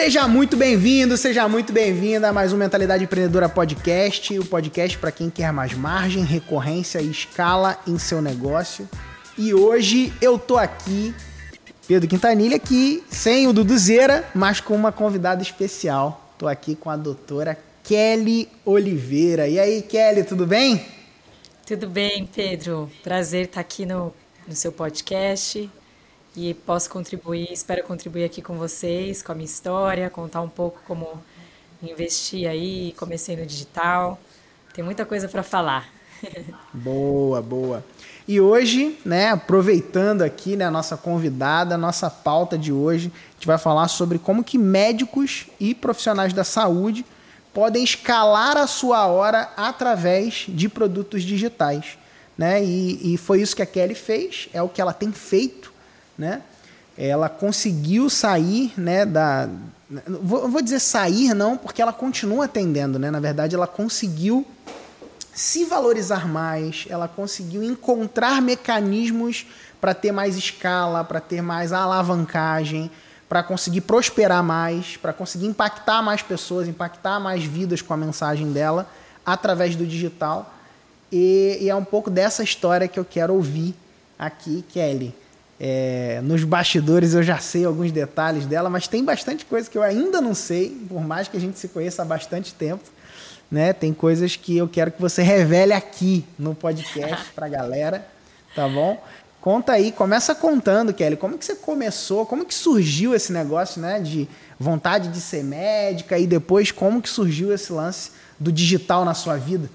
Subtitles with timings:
[0.00, 5.10] Seja muito bem-vindo, seja muito bem-vinda a mais um Mentalidade Empreendedora Podcast, o podcast para
[5.10, 8.88] quem quer mais margem, recorrência e escala em seu negócio.
[9.36, 11.12] E hoje eu tô aqui,
[11.88, 16.32] Pedro Quintanilha, aqui sem o Duduzeira, mas com uma convidada especial.
[16.38, 19.48] Tô aqui com a doutora Kelly Oliveira.
[19.48, 20.86] E aí, Kelly, tudo bem?
[21.66, 22.88] Tudo bem, Pedro.
[23.02, 24.14] Prazer estar aqui no,
[24.46, 25.68] no seu podcast
[26.38, 30.80] e posso contribuir, espero contribuir aqui com vocês, com a minha história, contar um pouco
[30.86, 31.20] como
[31.82, 34.18] investi aí, comecei no digital.
[34.72, 35.88] Tem muita coisa para falar.
[36.72, 37.84] boa, boa.
[38.26, 43.32] E hoje, né, aproveitando aqui né, a nossa convidada, a nossa pauta de hoje, a
[43.34, 47.04] gente vai falar sobre como que médicos e profissionais da saúde
[47.52, 51.98] podem escalar a sua hora através de produtos digitais.
[52.36, 52.62] Né?
[52.62, 55.77] E, e foi isso que a Kelly fez, é o que ela tem feito
[56.18, 56.42] né?
[56.96, 59.48] Ela conseguiu sair, né, da
[60.20, 63.10] vou, vou dizer sair não, porque ela continua atendendo, né?
[63.10, 64.46] Na verdade, ela conseguiu
[65.32, 69.46] se valorizar mais, ela conseguiu encontrar mecanismos
[69.80, 72.90] para ter mais escala, para ter mais alavancagem,
[73.28, 78.52] para conseguir prosperar mais, para conseguir impactar mais pessoas, impactar mais vidas com a mensagem
[78.52, 78.90] dela
[79.24, 80.52] através do digital.
[81.12, 83.74] E, e é um pouco dessa história que eu quero ouvir
[84.18, 85.14] aqui, Kelly.
[85.60, 89.82] É, nos bastidores eu já sei alguns detalhes dela, mas tem bastante coisa que eu
[89.82, 92.84] ainda não sei, por mais que a gente se conheça há bastante tempo.
[93.50, 93.72] Né?
[93.72, 98.06] Tem coisas que eu quero que você revele aqui no podcast para a galera,
[98.54, 99.02] tá bom?
[99.40, 104.00] Conta aí, começa contando, Kelly, como que você começou, como que surgiu esse negócio, né,
[104.00, 104.28] de
[104.58, 109.36] vontade de ser médica e depois como que surgiu esse lance do digital na sua
[109.36, 109.70] vida?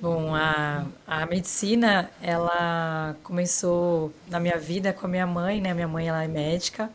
[0.00, 5.74] Bom, a, a medicina, ela começou na minha vida com a minha mãe, né?
[5.74, 6.90] Minha mãe, ela é médica.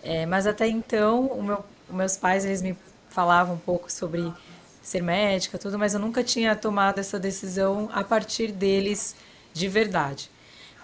[0.00, 2.76] É, mas até então, o meu, meus pais, eles me
[3.10, 4.32] falavam um pouco sobre
[4.80, 9.16] ser médica, tudo, mas eu nunca tinha tomado essa decisão a partir deles
[9.52, 10.30] de verdade.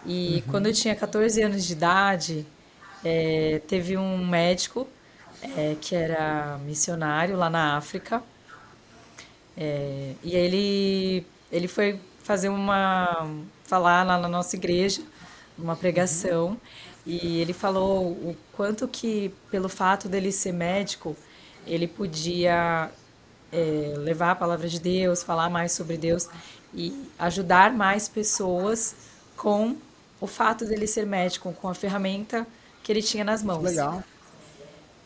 [0.05, 0.51] E uhum.
[0.51, 2.45] quando eu tinha 14 anos de idade,
[3.05, 4.89] é, teve um médico
[5.57, 8.21] é, que era missionário lá na África.
[9.57, 13.29] É, e ele ele foi fazer uma
[13.65, 15.03] falar lá na nossa igreja,
[15.59, 16.59] uma pregação,
[17.07, 21.17] e ele falou o quanto que pelo fato dele ser médico,
[21.67, 22.91] ele podia
[23.53, 26.29] é, levar a palavra de Deus, falar mais sobre Deus
[26.75, 28.95] e ajudar mais pessoas
[29.37, 29.77] com
[30.21, 32.47] o fato dele ser médico, com a ferramenta
[32.83, 33.63] que ele tinha nas mãos.
[33.63, 34.03] Legal.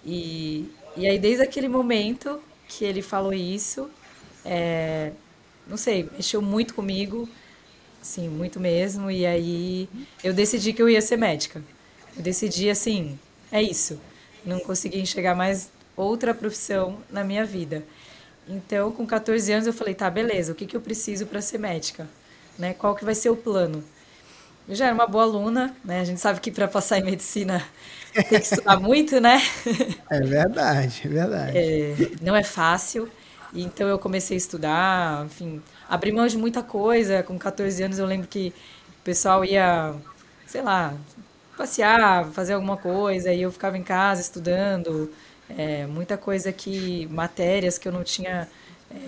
[0.04, 3.90] E, e aí, desde aquele momento que ele falou isso,
[4.44, 5.12] é,
[5.66, 7.28] não sei, mexeu muito comigo,
[8.00, 9.10] assim, muito mesmo.
[9.10, 9.88] E aí
[10.22, 11.62] eu decidi que eu ia ser médica.
[12.16, 13.18] Eu decidi assim,
[13.50, 14.00] é isso.
[14.44, 17.84] Não consegui enxergar mais outra profissão na minha vida.
[18.48, 21.58] Então, com 14 anos, eu falei, tá, beleza, o que, que eu preciso para ser
[21.58, 22.08] médica?
[22.56, 22.74] Né?
[22.74, 23.82] Qual que vai ser o plano?
[24.68, 26.00] Eu já era uma boa aluna, né?
[26.00, 27.64] A gente sabe que para passar em medicina
[28.12, 29.40] tem que estudar muito, né?
[30.10, 31.58] É verdade, é verdade.
[31.58, 33.08] É, não é fácil.
[33.62, 37.22] Então eu comecei a estudar, enfim, abri mão de muita coisa.
[37.22, 38.52] Com 14 anos eu lembro que
[39.00, 39.94] o pessoal ia,
[40.46, 40.94] sei lá,
[41.56, 45.10] passear, fazer alguma coisa, e eu ficava em casa estudando.
[45.48, 48.48] É, muita coisa que, matérias que eu não tinha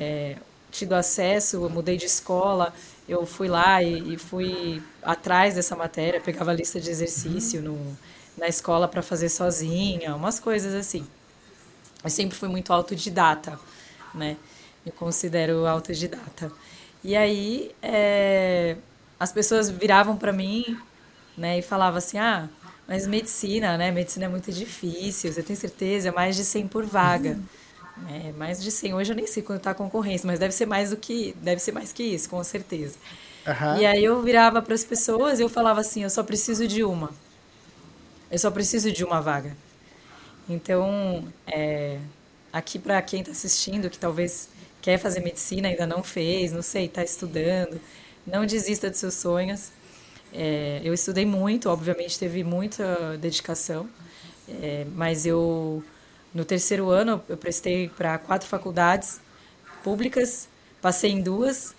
[0.01, 0.37] é,
[0.71, 2.73] tido acesso, eu mudei de escola,
[3.09, 7.77] eu fui lá e, e, fui atrás dessa matéria, pegava a lista de exercício no,
[8.37, 11.07] na escola para fazer sozinha, umas coisas assim.
[12.05, 13.59] Eu sempre fui muito autodidata
[14.15, 14.37] né?
[14.85, 16.53] Me considero autodidata.
[17.05, 18.77] E aí, é,
[19.19, 20.77] as pessoas viravam para mim,
[21.37, 22.49] né, e falavam assim: "Ah,
[22.89, 23.91] mas medicina, né?
[23.93, 25.33] Medicina é muito difícil.
[25.33, 26.09] Você tem certeza?
[26.09, 27.45] É mais de 100 por vaga." Uhum.
[28.09, 28.95] É, mais de 100.
[28.95, 31.61] Hoje eu nem sei quando está a concorrência, mas deve ser mais do que, deve
[31.61, 32.97] ser mais que isso, com certeza.
[33.47, 33.79] Uhum.
[33.79, 36.85] E aí eu virava para as pessoas e eu falava assim: "Eu só preciso de
[36.85, 37.11] uma.
[38.31, 39.57] Eu só preciso de uma vaga."
[40.49, 41.99] Então, é,
[42.53, 44.49] aqui para quem está assistindo, que talvez
[44.81, 47.81] quer fazer medicina, ainda não fez, não sei, está estudando,
[48.27, 49.71] não desista dos seus sonhos.
[50.33, 53.89] É, eu estudei muito, obviamente teve muita dedicação,
[54.63, 55.83] é, mas eu
[56.35, 59.21] no terceiro ano eu prestei para quatro faculdades
[59.83, 60.49] públicas,
[60.83, 61.75] passei em duas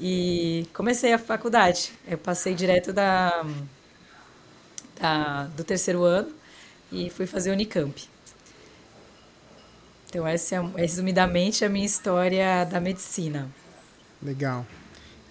[0.00, 1.92] e comecei a faculdade.
[2.06, 3.44] Eu passei direto da,
[5.00, 6.32] da do terceiro ano
[6.92, 8.08] e fui fazer Unicamp.
[10.10, 13.48] Então, essa é, resumidamente, a minha história da medicina.
[14.20, 14.66] Legal.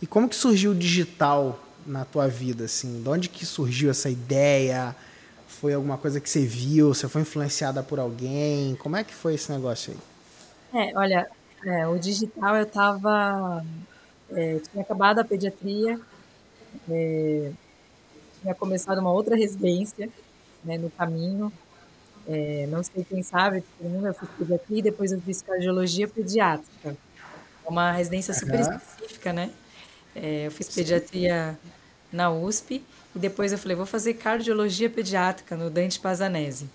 [0.01, 3.03] E como que surgiu o digital na tua vida, assim?
[3.03, 4.95] De onde que surgiu essa ideia?
[5.49, 6.93] Foi alguma coisa que você viu?
[6.93, 8.75] Você foi influenciada por alguém?
[8.75, 9.93] Como é que foi esse negócio
[10.73, 10.89] aí?
[10.89, 11.29] É, olha,
[11.65, 13.65] é, o digital eu estava.
[14.31, 15.99] É, tinha acabado a pediatria,
[16.89, 17.51] é,
[18.41, 20.09] tinha começado uma outra residência
[20.63, 21.51] né, no caminho.
[22.27, 26.95] É, não sei quem sabe, eu fiz pediatria e depois eu fiz cardiologia pediátrica.
[27.65, 28.77] É uma residência super uhum.
[28.77, 29.49] específica, né?
[30.15, 31.57] É, eu fiz pediatria
[32.11, 32.83] na USP
[33.15, 36.69] e depois eu falei, vou fazer cardiologia pediátrica no Dante Pazanese.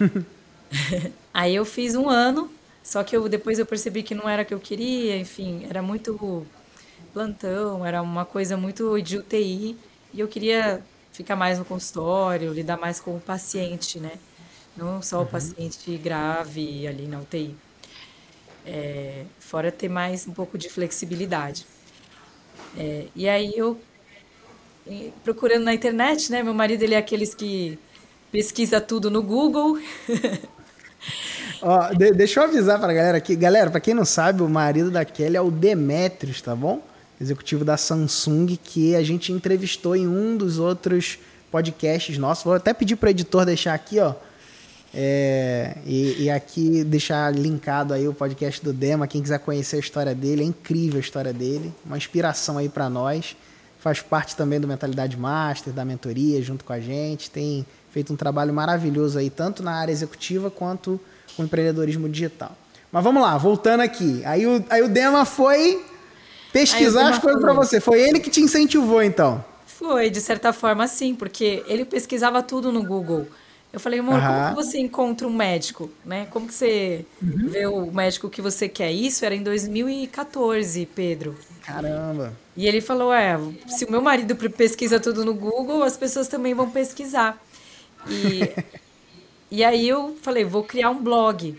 [1.32, 2.50] Aí eu fiz um ano,
[2.82, 5.82] só que eu, depois eu percebi que não era o que eu queria, enfim, era
[5.82, 6.46] muito
[7.12, 9.76] plantão, era uma coisa muito de UTI
[10.12, 14.12] e eu queria ficar mais no consultório, lidar mais com o paciente, né?
[14.76, 15.26] Não só o uhum.
[15.26, 17.54] paciente grave ali na UTI.
[18.66, 21.66] É, fora ter mais um pouco de flexibilidade.
[22.76, 23.78] É, e aí eu
[25.22, 26.42] procurando na internet, né?
[26.42, 27.78] Meu marido ele é aqueles que
[28.32, 29.78] pesquisa tudo no Google.
[31.62, 33.36] Ó, de, deixa eu avisar pra galera aqui.
[33.36, 36.82] Galera, pra quem não sabe, o marido da Kelly é o Demetrius, tá bom?
[37.20, 41.18] Executivo da Samsung, que a gente entrevistou em um dos outros
[41.50, 42.44] podcasts nossos.
[42.44, 44.14] Vou até pedir pro editor deixar aqui, ó.
[44.96, 49.80] É, e, e, aqui deixar linkado aí o podcast do Dema, quem quiser conhecer a
[49.80, 53.34] história dele, é incrível a história dele, uma inspiração aí para nós
[53.84, 57.30] faz parte também do Mentalidade Master, da mentoria, junto com a gente.
[57.30, 60.98] Tem feito um trabalho maravilhoso aí, tanto na área executiva quanto
[61.36, 62.56] com empreendedorismo digital.
[62.90, 64.22] Mas vamos lá, voltando aqui.
[64.24, 65.84] Aí o, aí o Dema foi
[66.50, 67.78] pesquisar as coisas para você.
[67.78, 69.44] Foi ele que te incentivou, então?
[69.66, 73.26] Foi, de certa forma, sim, porque ele pesquisava tudo no Google.
[73.74, 74.20] Eu falei, amor, uhum.
[74.20, 76.28] como que você encontra um médico, né?
[76.30, 77.48] Como que você uhum.
[77.48, 78.92] vê o médico que você quer?
[78.92, 81.36] Isso era em 2014, Pedro.
[81.60, 82.32] Caramba.
[82.56, 83.36] E ele falou, é,
[83.66, 87.36] se o meu marido pesquisa tudo no Google, as pessoas também vão pesquisar.
[88.08, 88.48] E,
[89.50, 91.58] e aí eu falei, vou criar um blog.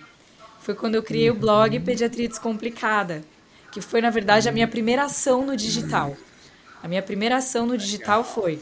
[0.62, 1.36] Foi quando eu criei uhum.
[1.36, 3.26] o blog Pediatria Descomplicada,
[3.74, 6.16] que foi, na verdade, a minha primeira ação no digital.
[6.82, 8.62] A minha primeira ação no digital foi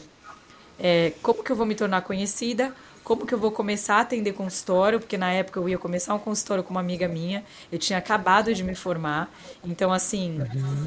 [0.76, 2.74] é, como que eu vou me tornar conhecida,
[3.04, 6.18] como que eu vou começar a atender consultório, porque na época eu ia começar um
[6.18, 9.30] consultório com uma amiga minha, eu tinha acabado de me formar,
[9.62, 10.38] então assim,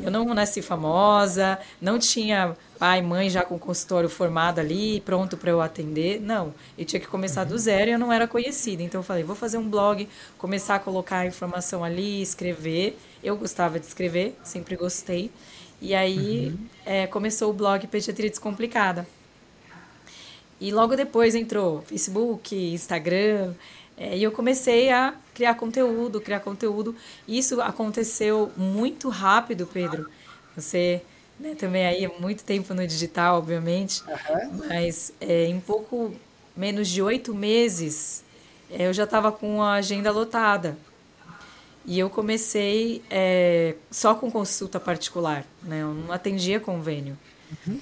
[0.03, 5.51] eu não nasci famosa, não tinha pai, mãe já com consultório formado ali, pronto para
[5.51, 8.99] eu atender, não, eu tinha que começar do zero e eu não era conhecida, então
[8.99, 10.09] eu falei, vou fazer um blog,
[10.39, 15.29] começar a colocar a informação ali, escrever, eu gostava de escrever, sempre gostei,
[15.79, 16.57] e aí uhum.
[16.83, 19.07] é, começou o blog Pediatria Descomplicada.
[20.59, 23.53] E logo depois entrou Facebook, Instagram,
[23.97, 26.95] é, e eu comecei a criar conteúdo, criar conteúdo.
[27.27, 30.09] Isso aconteceu muito rápido, Pedro.
[30.55, 31.01] Você
[31.39, 34.67] né, também aí há muito tempo no digital, obviamente, uhum.
[34.67, 36.13] mas é, em pouco
[36.55, 38.23] menos de oito meses
[38.69, 40.77] é, eu já estava com a agenda lotada.
[41.85, 45.81] E eu comecei é, só com consulta particular, né?
[45.81, 47.17] Eu não atendia convênio.
[47.65, 47.79] Uhum.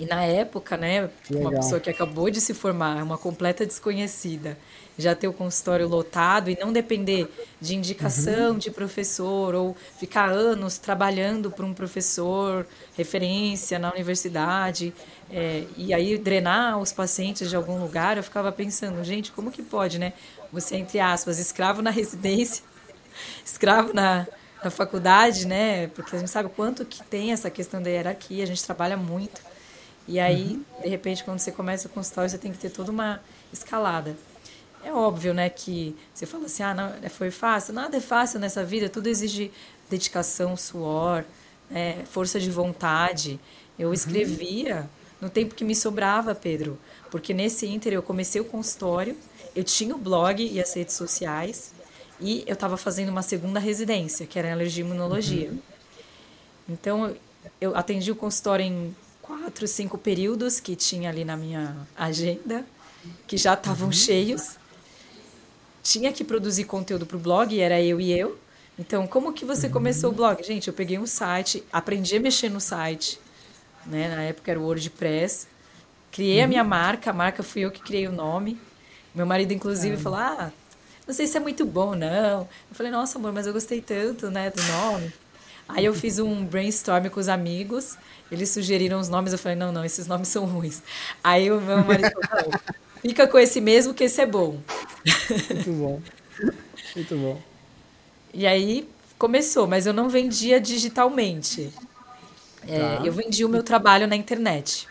[0.00, 4.56] E na época, né, uma pessoa que acabou de se formar, uma completa desconhecida,
[4.96, 7.28] já ter o consultório lotado e não depender
[7.60, 8.58] de indicação uhum.
[8.58, 12.66] de professor ou ficar anos trabalhando para um professor,
[12.96, 14.94] referência na universidade,
[15.30, 19.62] é, e aí drenar os pacientes de algum lugar, eu ficava pensando, gente, como que
[19.62, 20.14] pode, né?
[20.50, 22.64] Você, entre aspas, escravo na residência,
[23.44, 24.26] escravo na,
[24.64, 25.88] na faculdade, né?
[25.88, 29.49] Porque a gente sabe quanto que tem essa questão da hierarquia, a gente trabalha muito.
[30.08, 30.82] E aí, uhum.
[30.82, 33.20] de repente, quando você começa o consultório, você tem que ter toda uma
[33.52, 34.16] escalada.
[34.82, 37.74] É óbvio, né, que você fala assim, ah, não, foi fácil.
[37.74, 39.50] Nada é fácil nessa vida, tudo exige
[39.90, 41.24] dedicação, suor,
[41.70, 43.38] é, força de vontade.
[43.78, 43.94] Eu uhum.
[43.94, 44.88] escrevia
[45.20, 46.78] no tempo que me sobrava, Pedro,
[47.10, 49.16] porque nesse ínter eu comecei o consultório,
[49.54, 51.72] eu tinha o blog e as redes sociais,
[52.18, 55.50] e eu estava fazendo uma segunda residência, que era em alergia e imunologia.
[55.50, 55.58] Uhum.
[56.68, 57.16] Então,
[57.60, 58.94] eu atendi o consultório em
[59.30, 62.66] quatro, cinco períodos que tinha ali na minha agenda,
[63.28, 63.92] que já estavam uhum.
[63.92, 64.56] cheios.
[65.84, 68.36] Tinha que produzir conteúdo para o blog, era eu e eu.
[68.76, 69.72] Então, como que você uhum.
[69.72, 70.42] começou o blog?
[70.42, 73.20] Gente, eu peguei um site, aprendi a mexer no site,
[73.86, 74.14] né?
[74.14, 75.46] Na época era o WordPress.
[76.10, 76.44] Criei uhum.
[76.44, 78.60] a minha marca, a marca fui eu que criei o nome.
[79.14, 80.52] Meu marido, inclusive, falou: Ah,
[81.06, 82.40] não sei se é muito bom, não.
[82.40, 85.12] Eu falei, nossa, amor, mas eu gostei tanto, né, do nome.
[85.74, 87.96] Aí eu fiz um brainstorm com os amigos
[88.30, 90.82] eles sugeriram os nomes, eu falei, não, não, esses nomes são ruins.
[91.22, 92.52] Aí o meu marido falou,
[93.02, 94.60] fica com esse mesmo que esse é bom.
[95.50, 96.00] Muito bom.
[96.94, 97.42] Muito bom.
[98.32, 101.72] E aí começou, mas eu não vendia digitalmente.
[102.68, 103.04] É, tá.
[103.04, 104.86] eu vendia o meu trabalho na internet.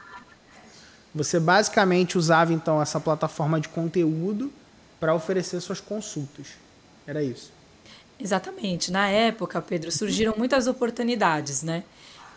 [1.15, 4.51] você basicamente usava então essa plataforma de conteúdo
[5.00, 6.48] para oferecer suas consultas.
[7.07, 7.53] Era isso.
[8.19, 8.91] Exatamente.
[8.91, 11.83] Na época, Pedro, surgiram muitas oportunidades, né?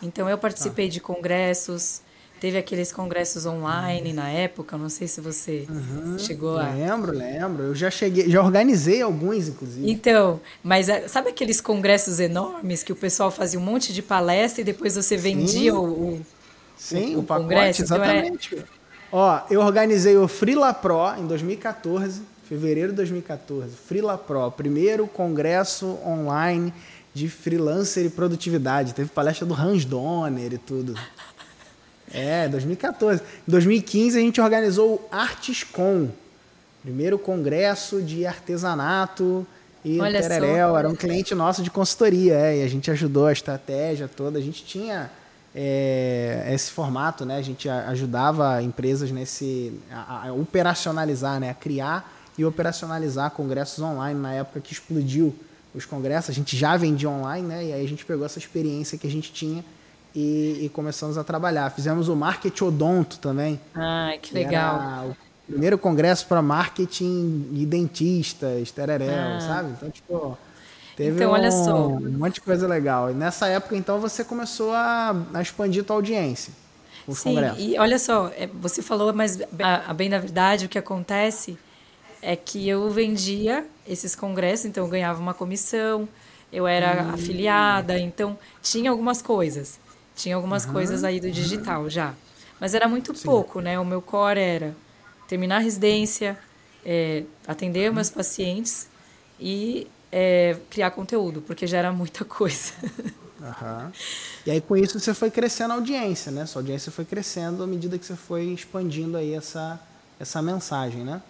[0.01, 2.01] Então eu participei de congressos,
[2.39, 6.69] teve aqueles congressos online na época, não sei se você uhum, chegou a.
[6.69, 7.63] Lembro, lembro.
[7.63, 9.89] Eu já cheguei, já organizei alguns, inclusive.
[9.89, 14.61] Então, mas eh, sabe aqueles congressos enormes que o pessoal fazia um monte de palestra
[14.61, 15.77] e depois você vendia Sim.
[15.77, 16.21] o, o,
[16.75, 17.83] Sim, o, o pacote, congresso?
[17.83, 18.55] exatamente.
[18.55, 18.83] Então, é...
[19.15, 23.75] Ó, eu organizei o Freela Pro em 2014, fevereiro de 2014.
[23.75, 26.73] Freela Pro, primeiro congresso online
[27.13, 28.93] de freelancer e produtividade.
[28.93, 30.95] Teve palestra do Hans Donner e tudo.
[32.11, 33.21] É, 2014.
[33.47, 36.09] Em 2015 a gente organizou o ArtisCon,
[36.81, 39.47] primeiro congresso de artesanato
[39.83, 40.69] e Olha tereréu.
[40.69, 40.79] Só.
[40.79, 44.39] Era um cliente nosso de consultoria, é, e a gente ajudou a estratégia toda.
[44.39, 45.09] A gente tinha
[45.55, 47.37] é, esse formato, né?
[47.37, 51.49] A gente ajudava empresas nesse a, a operacionalizar, né?
[51.49, 55.35] A criar e operacionalizar congressos online na época que explodiu
[55.73, 56.29] os congressos.
[56.29, 57.65] A gente já vendia online, né?
[57.65, 59.63] E aí a gente pegou essa experiência que a gente tinha
[60.15, 61.69] e, e começamos a trabalhar.
[61.71, 63.59] Fizemos o Market Odonto também.
[63.75, 65.15] Ah, que, legal.
[65.47, 69.39] o primeiro congresso para marketing de dentistas, tereréu, ah.
[69.39, 69.71] sabe?
[69.71, 70.37] Então, tipo,
[70.95, 71.87] teve então, olha um, só.
[71.87, 73.11] um monte de coisa legal.
[73.11, 76.53] E nessa época, então, você começou a, a expandir tua audiência.
[77.09, 77.59] Sim, congressos.
[77.59, 81.57] e olha só, é, você falou, mas a, a bem da verdade, o que acontece
[82.23, 86.07] é que eu vendia esses congressos, então eu ganhava uma comissão,
[86.51, 87.13] eu era hum.
[87.13, 89.79] afiliada, então tinha algumas coisas.
[90.15, 90.73] Tinha algumas uhum.
[90.73, 92.13] coisas aí do digital já.
[92.59, 93.25] Mas era muito Sim.
[93.25, 93.79] pouco, né?
[93.79, 94.75] O meu core era
[95.27, 96.37] terminar a residência,
[96.85, 98.87] é, atender meus pacientes
[99.39, 102.71] e é, criar conteúdo, porque já era muita coisa.
[103.41, 103.91] Uhum.
[104.45, 106.45] E aí com isso você foi crescendo a audiência, né?
[106.45, 109.79] Sua audiência foi crescendo à medida que você foi expandindo aí essa,
[110.19, 111.21] essa mensagem, né?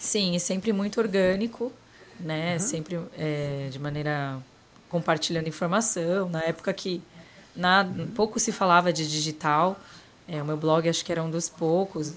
[0.00, 1.70] Sim, e sempre muito orgânico,
[2.18, 2.54] né?
[2.54, 2.58] Uhum.
[2.58, 4.38] Sempre é, de maneira
[4.88, 6.28] compartilhando informação.
[6.30, 7.02] Na época que
[7.54, 8.08] nada, uhum.
[8.08, 9.78] pouco se falava de digital,
[10.26, 12.14] é, o meu blog acho que era um dos poucos,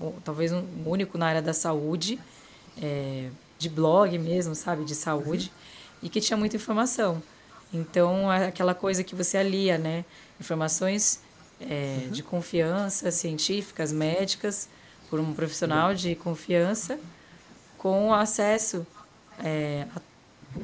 [0.00, 2.18] um, talvez um único na área da saúde,
[2.82, 6.06] é, de blog mesmo, sabe, de saúde, uhum.
[6.06, 7.22] e que tinha muita informação.
[7.72, 10.06] Então, aquela coisa que você alia, né?
[10.40, 11.20] Informações
[11.60, 12.10] é, uhum.
[12.10, 14.70] de confiança, científicas, médicas,
[15.10, 16.98] por um profissional de confiança
[17.76, 18.86] com acesso
[19.42, 19.86] é,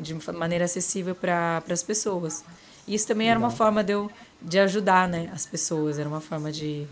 [0.00, 2.44] de maneira acessível para as pessoas.
[2.86, 4.10] E isso também era uma forma de eu
[4.40, 6.86] de ajudar né, as pessoas, era uma forma de.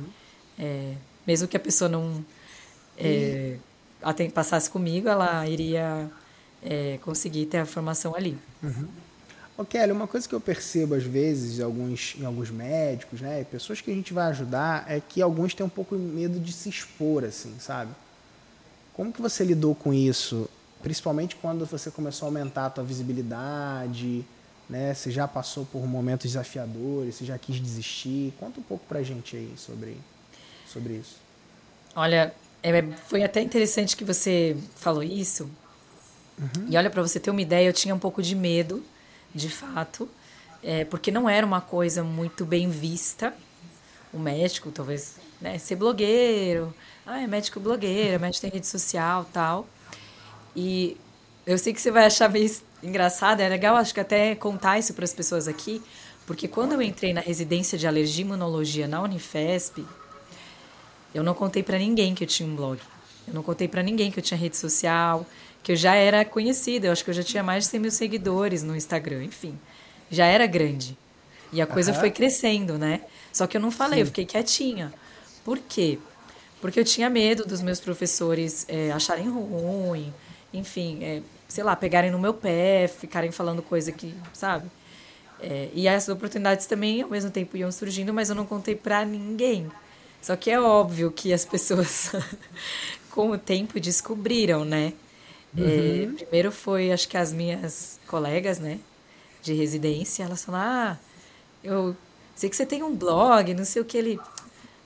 [0.58, 0.94] É,
[1.26, 2.24] mesmo que a pessoa não
[2.98, 3.56] é,
[4.32, 6.10] passasse comigo, ela iria
[6.62, 8.36] é, conseguir ter a formação ali.
[8.62, 8.88] Uhum.
[9.56, 13.44] Ô Kelly, uma coisa que eu percebo às vezes em alguns, em alguns médicos, né,
[13.44, 16.68] pessoas que a gente vai ajudar, é que alguns têm um pouco medo de se
[16.68, 17.92] expor, assim, sabe?
[18.94, 20.48] Como que você lidou com isso?
[20.82, 24.24] Principalmente quando você começou a aumentar a tua visibilidade,
[24.68, 24.92] né?
[24.92, 28.34] Você já passou por momentos desafiadores, você já quis desistir?
[28.40, 29.96] Conta um pouco pra gente aí sobre,
[30.66, 31.16] sobre isso.
[31.94, 35.48] Olha, é, foi até interessante que você falou isso.
[36.38, 36.66] Uhum.
[36.68, 38.84] E olha, para você ter uma ideia, eu tinha um pouco de medo
[39.34, 40.08] de fato,
[40.62, 43.34] é, porque não era uma coisa muito bem vista.
[44.12, 46.72] O médico, talvez, né, ser blogueiro,
[47.04, 49.66] ah, é médico blogueiro, médico tem rede social tal.
[50.54, 50.96] E
[51.44, 52.50] eu sei que você vai achar meio
[52.82, 55.82] engraçado, é legal, acho que até contar isso para as pessoas aqui,
[56.26, 59.84] porque quando eu entrei na residência de alergia e imunologia na Unifesp,
[61.14, 62.80] eu não contei para ninguém que eu tinha um blog.
[63.26, 65.26] Eu não contei para ninguém que eu tinha rede social,
[65.62, 67.90] que eu já era conhecida, eu acho que eu já tinha mais de 100 mil
[67.90, 69.58] seguidores no Instagram, enfim.
[70.10, 70.96] Já era grande.
[71.52, 73.02] E a coisa foi crescendo, né?
[73.32, 74.00] Só que eu não falei, Sim.
[74.00, 74.92] eu fiquei quietinha.
[75.44, 75.98] Por quê?
[76.60, 80.12] Porque eu tinha medo dos meus professores é, acharem ruim,
[80.52, 84.70] enfim, é, sei lá, pegarem no meu pé, ficarem falando coisa que, sabe?
[85.40, 89.04] É, e as oportunidades também, ao mesmo tempo, iam surgindo, mas eu não contei pra
[89.04, 89.70] ninguém.
[90.22, 92.12] Só que é óbvio que as pessoas,
[93.14, 94.92] com o tempo, descobriram, né?
[95.56, 95.64] Uhum.
[95.64, 98.80] É, primeiro foi, acho que as minhas colegas, né,
[99.40, 100.98] de residência, elas falaram, ah,
[101.62, 101.96] eu
[102.34, 104.20] sei que você tem um blog, não sei o que ele...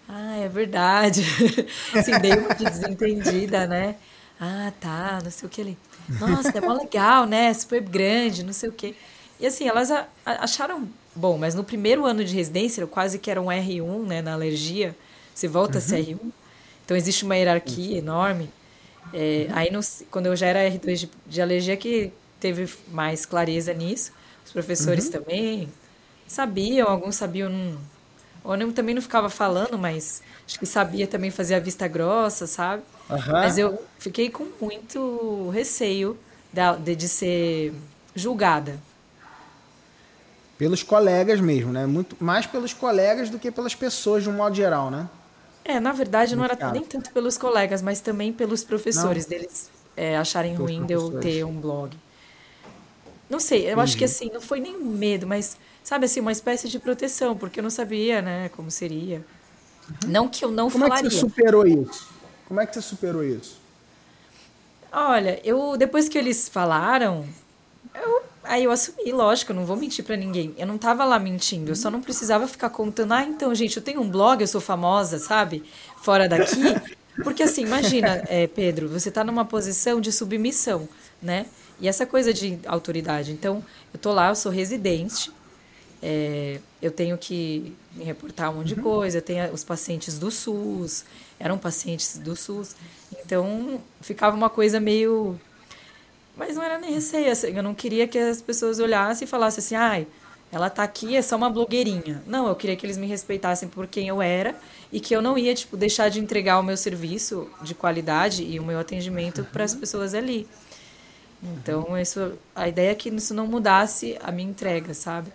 [0.06, 1.22] Ah, é verdade.
[1.96, 3.96] assim, meio de desentendida, né?
[4.38, 5.78] Ah, tá, não sei o que ele...
[6.20, 7.52] Nossa, é mó legal, né?
[7.54, 8.94] Super grande, não sei o que.
[9.40, 9.90] E assim, elas
[10.24, 14.20] acharam bom, mas no primeiro ano de residência, eu quase que era um R1, né,
[14.20, 14.94] na alergia,
[15.34, 15.78] você volta uhum.
[15.78, 16.32] a ser R1.
[16.88, 18.48] Então existe uma hierarquia enorme.
[19.12, 19.80] É, aí, no,
[20.10, 24.10] quando eu já era R2 de, de, alergia, que teve mais clareza nisso.
[24.42, 25.12] Os professores uhum.
[25.12, 25.68] também
[26.26, 27.78] sabiam, alguns sabiam, não,
[28.42, 32.46] Ou eu também não ficava falando, mas acho que sabia também fazer a vista grossa,
[32.46, 32.82] sabe?
[33.10, 33.32] Aham.
[33.32, 36.18] Mas eu fiquei com muito receio
[36.82, 37.74] de, de ser
[38.14, 38.80] julgada.
[40.56, 41.84] Pelos colegas mesmo, né?
[41.84, 45.06] Muito mais pelos colegas do que pelas pessoas de um modo geral, né?
[45.68, 49.30] É, na verdade, não era Muito nem tanto pelos colegas, mas também pelos professores Não.
[49.30, 51.94] deles é, acharem ruim de eu ter um blog.
[53.28, 56.70] Não sei, eu acho que assim, não foi nem medo, mas, sabe assim, uma espécie
[56.70, 59.22] de proteção, porque eu não sabia, né, como seria.
[60.06, 61.10] Não que eu não Como é que falaria.
[61.10, 62.08] você superou isso?
[62.46, 63.60] Como é que você superou isso?
[64.90, 67.26] Olha, eu depois que eles falaram,
[67.94, 70.54] eu, aí eu assumi, lógico, eu não vou mentir pra ninguém.
[70.58, 73.82] Eu não tava lá mentindo, eu só não precisava ficar contando, ah, então, gente, eu
[73.82, 75.62] tenho um blog, eu sou famosa, sabe?
[76.02, 76.62] Fora daqui.
[77.22, 80.88] Porque assim, imagina, é, Pedro, você tá numa posição de submissão,
[81.22, 81.46] né?
[81.80, 83.30] E essa coisa de autoridade.
[83.30, 85.30] Então, eu tô lá, eu sou residente,
[86.02, 90.30] é, eu tenho que me reportar um monte de coisa, eu tenho os pacientes do
[90.30, 91.04] SUS,
[91.38, 92.76] eram pacientes do SUS,
[93.12, 95.38] então ficava uma coisa meio.
[96.38, 99.58] Mas não era nem receio, assim, eu não queria que as pessoas olhassem e falassem
[99.58, 100.06] assim, ai,
[100.52, 102.22] ela tá aqui, é só uma blogueirinha.
[102.26, 104.54] Não, eu queria que eles me respeitassem por quem eu era
[104.92, 108.58] e que eu não ia, tipo, deixar de entregar o meu serviço de qualidade e
[108.60, 110.48] o meu atendimento para as pessoas ali.
[111.42, 115.32] Então, isso, a ideia é que isso não mudasse a minha entrega, sabe?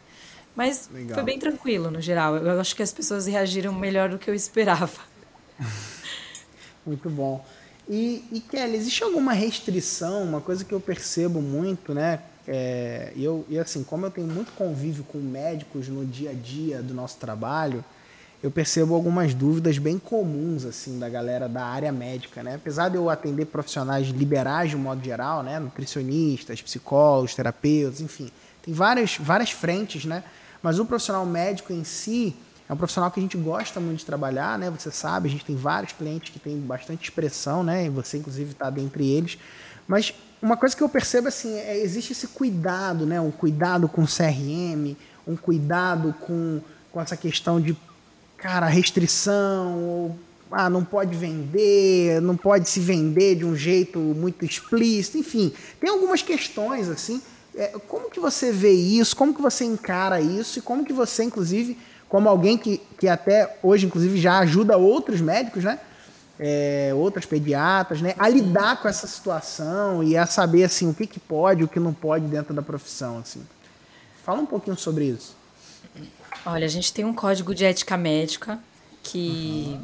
[0.56, 1.16] Mas Legal.
[1.16, 2.38] foi bem tranquilo, no geral.
[2.38, 5.02] Eu acho que as pessoas reagiram melhor do que eu esperava.
[6.86, 7.46] Muito bom.
[7.88, 12.20] E, e Kelly, existe alguma restrição, uma coisa que eu percebo muito, né?
[12.48, 16.82] É, eu, e assim, como eu tenho muito convívio com médicos no dia a dia
[16.82, 17.84] do nosso trabalho,
[18.42, 22.56] eu percebo algumas dúvidas bem comuns, assim, da galera da área médica, né?
[22.56, 25.60] Apesar de eu atender profissionais liberais de um modo geral, né?
[25.60, 28.30] Nutricionistas, psicólogos, terapeutas, enfim,
[28.62, 30.24] tem várias, várias frentes, né?
[30.62, 32.36] Mas o profissional médico em si,
[32.74, 34.70] é um profissional que a gente gosta muito de trabalhar, né?
[34.72, 37.86] Você sabe, a gente tem vários clientes que têm bastante expressão, né?
[37.86, 39.38] E você, inclusive, está dentre eles.
[39.88, 43.22] Mas uma coisa que eu percebo, assim, é existe esse cuidado, né?
[43.22, 44.98] Um cuidado com CRM,
[45.28, 47.78] um cuidado com, com essa questão de,
[48.38, 50.20] cara, restrição, ou,
[50.52, 55.54] ah, não pode vender, não pode se vender de um jeito muito explícito, enfim.
[55.80, 57.22] Tem algumas questões, assim.
[57.56, 59.16] É, como que você vê isso?
[59.16, 60.58] Como que você encara isso?
[60.58, 61.78] E como que você, inclusive
[62.14, 65.80] como alguém que, que até hoje, inclusive, já ajuda outros médicos, né?
[66.40, 68.14] É, outras pediatras, né?
[68.20, 71.80] A lidar com essa situação e a saber, assim, o que, que pode o que
[71.80, 73.44] não pode dentro da profissão, assim.
[74.24, 75.36] Fala um pouquinho sobre isso.
[76.46, 78.60] Olha, a gente tem um código de ética médica
[79.02, 79.80] que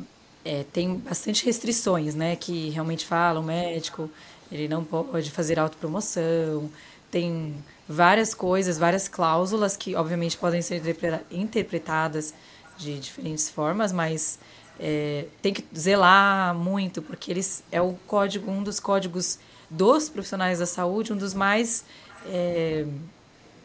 [0.46, 2.36] é, tem bastante restrições, né?
[2.36, 4.08] Que realmente fala o médico,
[4.52, 6.70] ele não pode fazer autopromoção,
[7.10, 7.56] tem
[7.90, 12.36] várias coisas, várias cláusulas que obviamente podem ser interpreta- interpretadas
[12.78, 14.38] de diferentes formas, mas
[14.80, 20.60] é, tem que zelar muito porque eles é o código um dos códigos dos profissionais
[20.60, 21.84] da saúde, um dos mais
[22.28, 22.86] é,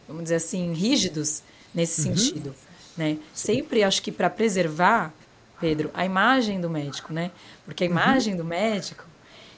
[0.09, 1.43] vamos dizer assim rígidos
[1.75, 2.55] nesse sentido,
[2.97, 3.19] né?
[3.35, 5.13] Sempre acho que para preservar,
[5.61, 7.31] Pedro, a imagem do médico, né?
[7.65, 9.05] Porque a imagem do médico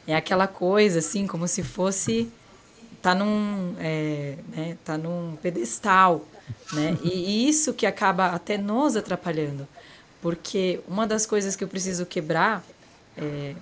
[0.06, 2.30] é aquela coisa assim como se fosse
[3.06, 6.26] tá num, é, né, tá num pedestal,
[6.72, 6.96] né?
[7.00, 9.68] E, e isso que acaba até nos atrapalhando,
[10.20, 12.68] porque uma das coisas que eu preciso quebrar,
[13.16, 13.54] é,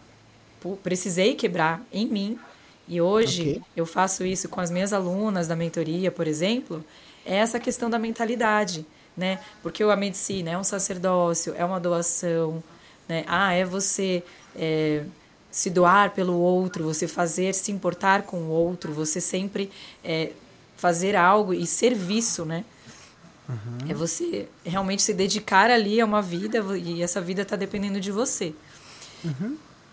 [0.82, 2.40] precisei quebrar em mim,
[2.88, 3.62] e hoje Ok.
[3.76, 6.82] eu faço isso com as minhas alunas da mentoria, por exemplo,
[7.24, 9.40] é essa questão da mentalidade, né?
[9.62, 12.64] Porque a medicina é um sacerdócio, é uma doação,
[13.06, 13.24] né?
[13.28, 14.24] Ah, é você
[14.56, 15.04] é,
[15.54, 19.70] se doar pelo outro, você fazer, se importar com o outro, você sempre
[20.02, 20.32] é,
[20.76, 22.64] fazer algo e serviço, né?
[23.88, 28.10] É você realmente se dedicar ali a uma vida e essa vida está dependendo de
[28.10, 28.52] você.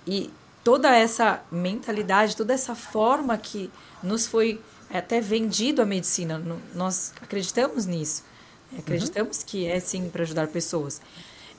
[0.07, 0.31] E
[0.63, 3.69] toda essa mentalidade, toda essa forma que
[4.01, 4.59] nos foi
[4.91, 8.23] até vendido a medicina, no- nós acreditamos nisso.
[8.71, 8.79] né?
[8.79, 11.01] Acreditamos que é sim para ajudar pessoas.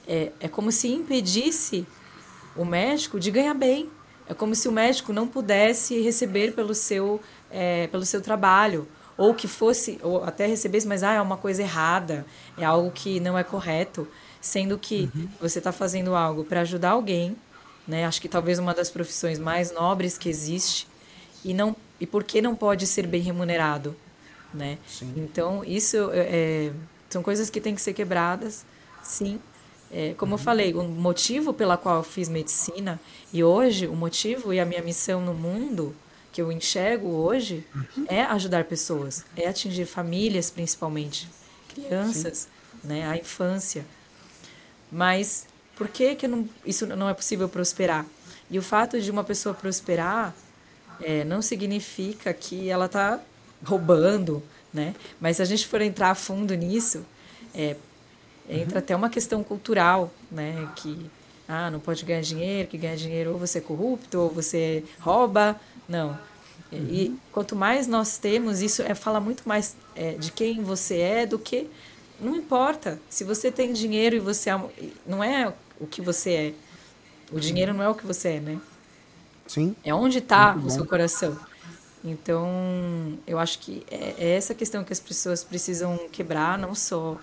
[0.08, 1.86] É, é como se impedisse
[2.56, 3.90] o médico de ganhar bem.
[4.28, 8.86] É como se o médico não pudesse receber pelo seu, é, pelo seu trabalho.
[9.16, 12.24] Ou que fosse, ou até recebesse, mas ah, é uma coisa errada,
[12.56, 14.08] é algo que não é correto.
[14.40, 15.08] Sendo que
[15.40, 17.36] você está fazendo algo para ajudar alguém,
[17.86, 18.04] né?
[18.06, 20.88] Acho que talvez uma das profissões mais nobres que existe.
[21.44, 23.94] E, não, e por que não pode ser bem remunerado?
[24.52, 24.78] Né?
[25.16, 26.72] Então, isso é,
[27.08, 28.64] são coisas que têm que ser quebradas,
[29.02, 29.40] sim.
[29.92, 32.98] É, como eu falei, o motivo pela qual eu fiz medicina
[33.30, 35.94] e hoje o motivo e a minha missão no mundo
[36.32, 37.62] que eu enxergo hoje
[38.08, 41.28] é ajudar pessoas, é atingir famílias principalmente,
[41.68, 42.48] crianças,
[42.82, 43.84] né, a infância.
[44.90, 48.06] Mas por que, que não, isso não é possível prosperar?
[48.50, 50.34] E o fato de uma pessoa prosperar
[51.02, 53.20] é, não significa que ela está
[53.64, 54.94] roubando, né?
[55.20, 57.04] Mas se a gente for entrar a fundo nisso,
[57.54, 57.76] é,
[58.48, 58.78] entra uhum.
[58.78, 60.68] até uma questão cultural, né?
[60.76, 61.10] Que
[61.48, 65.60] ah, não pode ganhar dinheiro, que ganhar dinheiro ou você é corrupto ou você rouba.
[65.88, 66.18] Não.
[66.70, 66.88] Uhum.
[66.90, 71.26] E quanto mais nós temos, isso é, fala muito mais é, de quem você é
[71.26, 71.68] do que.
[72.20, 73.00] Não importa.
[73.10, 74.50] Se você tem dinheiro e você.
[75.06, 76.54] Não é o que você é.
[77.30, 78.60] O dinheiro não é o que você é, né?
[79.46, 79.74] Sim.
[79.84, 81.36] É onde está o seu coração.
[82.04, 87.16] Então, eu acho que é, é essa questão que as pessoas precisam quebrar, não só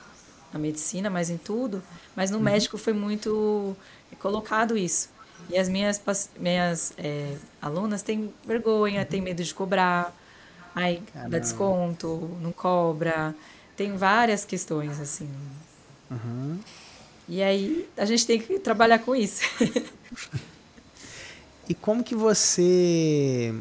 [0.51, 1.81] na medicina, mas em tudo.
[2.15, 2.43] Mas no uhum.
[2.43, 3.75] médico foi muito
[4.19, 5.09] colocado isso.
[5.49, 6.01] E as minhas,
[6.37, 10.13] minhas é, alunas têm vergonha, têm medo de cobrar,
[10.75, 11.31] aí Caramba.
[11.31, 13.33] dá desconto, não cobra.
[13.75, 15.29] Tem várias questões, assim.
[16.11, 16.59] Uhum.
[17.27, 19.41] E aí a gente tem que trabalhar com isso.
[21.69, 23.53] e como que você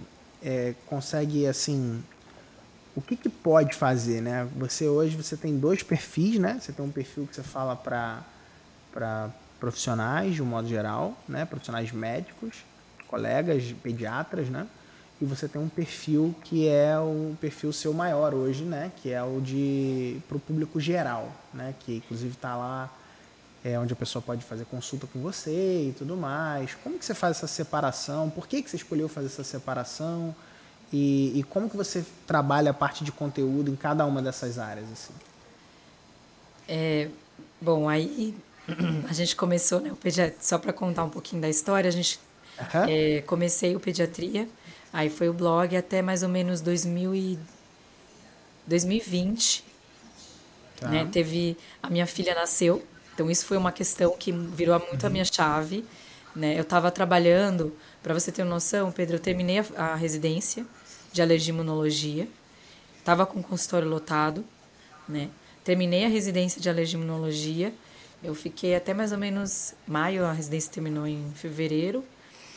[0.42, 2.02] é, consegue, assim,
[2.98, 4.48] o que, que pode fazer, né?
[4.56, 6.58] Você hoje você tem dois perfis, né?
[6.60, 9.30] Você tem um perfil que você fala para
[9.60, 11.44] profissionais de um modo geral, né?
[11.44, 12.64] profissionais médicos,
[13.06, 14.66] colegas, pediatras, né?
[15.20, 18.90] E você tem um perfil que é o perfil seu maior hoje, né?
[18.96, 21.76] Que é o de para o público geral, né?
[21.78, 22.92] Que inclusive está lá
[23.64, 26.74] é onde a pessoa pode fazer consulta com você e tudo mais.
[26.82, 28.28] Como que você faz essa separação?
[28.28, 30.34] Por que que você escolheu fazer essa separação?
[30.92, 34.90] E, e como que você trabalha a parte de conteúdo em cada uma dessas áreas
[34.90, 35.12] assim?
[36.66, 37.08] É,
[37.60, 38.34] bom, aí
[39.08, 42.18] a gente começou, né, o pediatria, só para contar um pouquinho da história, a gente
[42.58, 42.84] uhum.
[42.88, 44.48] é, comecei o pediatria,
[44.92, 47.38] aí foi o blog até mais ou menos 2000 e
[48.66, 49.64] 2020,
[50.80, 50.88] tá.
[50.88, 55.08] né, teve a minha filha nasceu, então isso foi uma questão que virou muito uhum.
[55.08, 55.84] a minha chave,
[56.34, 60.66] né, eu estava trabalhando, para você ter uma noção, Pedro, eu terminei a, a residência
[61.12, 62.28] de alergia e imunologia,
[62.98, 64.44] estava com o consultório lotado,
[65.08, 65.28] né,
[65.64, 67.72] terminei a residência de alergia e imunologia
[68.22, 72.04] eu fiquei até mais ou menos maio, a residência terminou em fevereiro.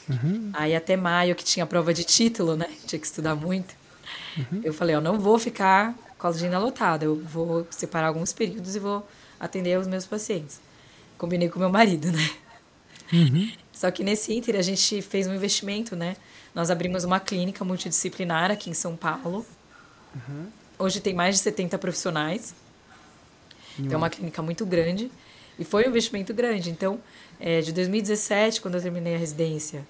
[0.09, 0.49] Uhum.
[0.53, 2.67] Aí até maio, que tinha prova de título, né?
[2.87, 3.75] Tinha que estudar muito.
[4.37, 4.61] Uhum.
[4.63, 8.75] Eu falei, eu não vou ficar com a agenda lotada, eu vou separar alguns períodos
[8.75, 9.07] e vou
[9.39, 10.59] atender os meus pacientes.
[11.17, 12.29] Combinei com meu marido, né?
[13.13, 13.51] Uhum.
[13.71, 16.15] Só que nesse Inter a gente fez um investimento, né?
[16.53, 19.45] Nós abrimos uma clínica multidisciplinar aqui em São Paulo.
[20.15, 20.47] Uhum.
[20.77, 22.53] Hoje tem mais de 70 profissionais.
[23.89, 25.11] É uma clínica muito grande.
[25.57, 26.69] E foi um investimento grande.
[26.69, 26.99] Então,
[27.39, 29.85] é, de 2017, quando eu terminei a residência,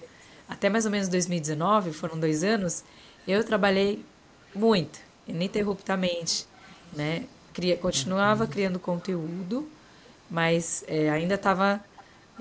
[0.48, 2.84] até mais ou menos 2019, foram dois anos,
[3.26, 4.04] eu trabalhei
[4.54, 6.46] muito, ininterruptamente,
[6.92, 7.24] né?
[7.52, 9.68] Cria, continuava criando conteúdo,
[10.30, 11.82] mas é, ainda estava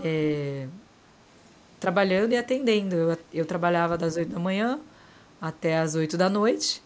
[0.04, 0.68] é,
[1.82, 2.96] trabalhando e atendendo.
[2.96, 4.80] Eu, eu trabalhava das 8 da manhã
[5.42, 6.82] até as 8 da noite,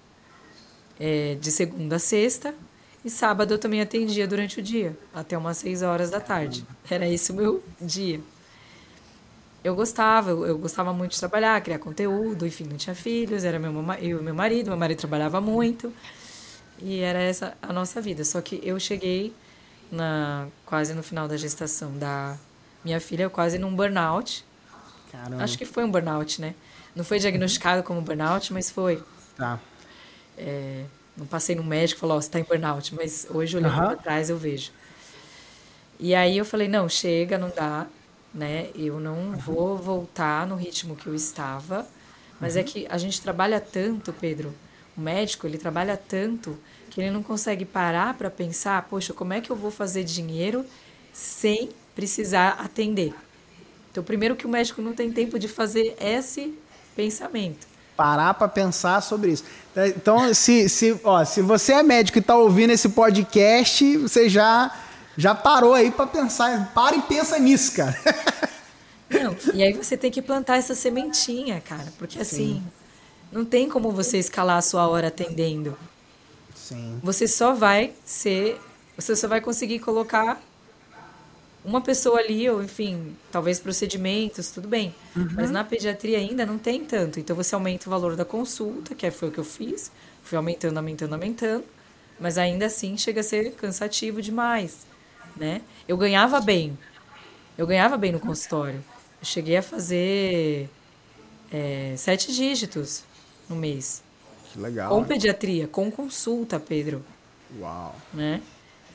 [0.98, 2.56] é, de segunda a sexta,
[3.04, 6.66] e sábado eu também atendia durante o dia, até umas 6 horas da tarde.
[6.90, 8.22] Era esse o meu dia.
[9.62, 13.60] Eu gostava, eu, eu gostava muito de trabalhar, criar conteúdo, enfim, não tinha filhos, era
[13.60, 15.92] meu, eu e meu marido, meu marido trabalhava muito.
[16.80, 18.24] E era essa a nossa vida.
[18.24, 19.34] Só que eu cheguei
[19.92, 22.38] na quase no final da gestação da
[22.84, 24.46] minha filha, quase num burnout.
[25.12, 25.44] Caramba.
[25.44, 26.56] Acho que foi um burnout, né?
[26.96, 29.04] Não foi diagnosticado como burnout, mas foi.
[29.36, 29.60] Tá.
[30.38, 30.86] É,
[31.18, 33.86] não passei no médico e falou, oh, você está em burnout, mas hoje olhando uhum.
[33.88, 34.72] para trás eu vejo.
[36.00, 37.88] E aí eu falei, não, chega, não dá,
[38.34, 38.70] né?
[38.76, 39.38] Eu não uhum.
[39.38, 41.88] vou voltar no ritmo que eu estava.
[42.40, 42.66] Mas é uhum.
[42.66, 44.54] é que a gente trabalha tanto, Pedro.
[44.98, 46.58] O médico, ele trabalha tanto
[46.90, 50.66] que ele não consegue parar para pensar, poxa, como é que eu vou fazer dinheiro
[51.12, 53.14] sem precisar atender?
[53.96, 56.54] Então, primeiro que o médico não tem tempo de fazer esse
[56.98, 59.46] pensamento parar para pensar sobre isso.
[59.96, 64.70] Então, se, se, ó, se você é médico e está ouvindo esse podcast, você já,
[65.16, 66.74] já parou aí para pensar.
[66.74, 67.98] Para e pensa nisso, cara.
[69.10, 72.64] Não, e aí você tem que plantar essa sementinha, cara, porque assim, Sim.
[73.32, 75.78] não tem como você escalar a sua hora atendendo.
[76.54, 77.00] Sim.
[77.02, 78.60] Você só vai ser,
[78.98, 80.42] você só vai conseguir colocar
[81.66, 84.94] uma pessoa ali, ou enfim, talvez procedimentos, tudo bem.
[85.16, 85.30] Uhum.
[85.34, 87.20] Mas na pediatria ainda não tem tanto.
[87.20, 89.92] Então você aumenta o valor da consulta, que foi o que eu fiz.
[90.24, 91.66] Fui aumentando, aumentando, aumentando.
[92.20, 94.86] Mas ainda assim chega a ser cansativo demais,
[95.36, 95.62] né?
[95.88, 96.78] Eu ganhava bem.
[97.58, 98.84] Eu ganhava bem no consultório.
[99.20, 100.70] Eu cheguei a fazer
[101.52, 103.04] é, sete dígitos
[103.50, 104.04] no mês.
[104.52, 104.90] Que legal.
[104.90, 107.04] Com pediatria, com consulta, Pedro.
[107.60, 107.96] Uau.
[108.14, 108.42] Né?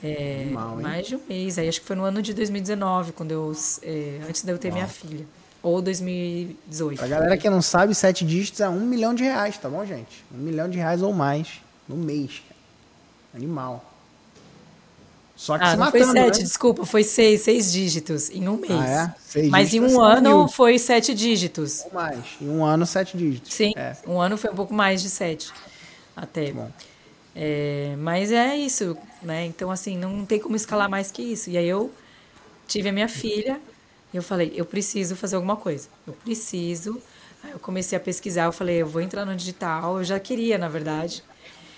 [0.02, 1.58] É, Mal, mais de um mês.
[1.58, 4.68] Aí acho que foi no ano de 2019, quando eu, é, antes de eu ter
[4.68, 4.74] Uau.
[4.74, 5.26] minha filha.
[5.62, 6.98] Ou 2018.
[6.98, 10.24] Pra galera que não sabe, sete dígitos é um milhão de reais, tá bom, gente?
[10.34, 12.42] Um milhão de reais ou mais no mês.
[13.34, 13.84] Animal.
[15.40, 16.44] Só que ah, se não matando, foi sete, né?
[16.44, 18.72] desculpa, foi seis, seis dígitos em um mês.
[18.72, 19.20] Ah, é?
[19.26, 20.48] Seis Mas em um ano mil.
[20.48, 21.82] foi sete dígitos.
[21.86, 22.18] Ou mais.
[22.40, 23.52] Em um ano, sete dígitos.
[23.52, 23.96] Sim, é.
[24.06, 25.50] um ano foi um pouco mais de sete.
[26.14, 26.52] Até.
[26.52, 26.70] Bom.
[27.34, 29.44] É, mas é isso, né?
[29.46, 31.50] Então, assim, não tem como escalar mais que isso.
[31.50, 31.92] E aí eu
[32.66, 33.60] tive a minha filha
[34.12, 35.88] e eu falei, eu preciso fazer alguma coisa.
[36.06, 37.00] Eu preciso.
[37.42, 39.98] Aí eu comecei a pesquisar, eu falei, eu vou entrar no digital.
[39.98, 41.22] Eu já queria, na verdade.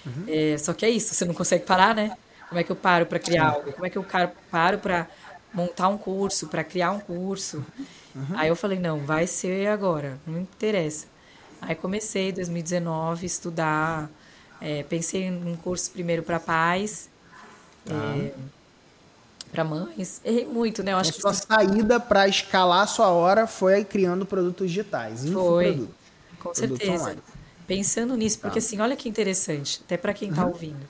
[0.05, 0.25] Uhum.
[0.27, 2.17] É, só que é isso, você não consegue parar, né?
[2.49, 3.73] Como é que eu paro para criar algo?
[3.73, 4.05] Como é que eu
[4.51, 5.09] paro para
[5.55, 7.65] montar um curso, para criar um curso?
[8.15, 8.27] Uhum.
[8.37, 11.07] Aí eu falei, não, vai ser agora, não me interessa.
[11.61, 14.11] Aí comecei em 2019 a estudar,
[14.63, 17.11] é, pensei em um curso primeiro para pais,
[17.85, 17.95] tá.
[17.95, 18.33] é,
[19.51, 20.21] para mães.
[20.25, 20.93] Errei muito, né?
[20.93, 25.29] Eu acho a que sua saída para escalar a sua hora foi criando produtos digitais.
[25.29, 25.89] Foi,
[26.39, 26.93] com certeza.
[26.93, 27.23] Online.
[27.67, 28.65] Pensando nisso, porque tá.
[28.65, 30.51] assim, olha que interessante, até para quem está uhum.
[30.51, 30.89] ouvindo.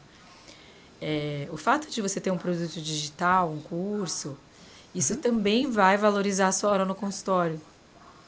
[1.01, 4.37] É, o fato de você ter um produto digital, um curso,
[4.95, 5.21] isso uhum.
[5.21, 7.59] também vai valorizar a sua hora no consultório.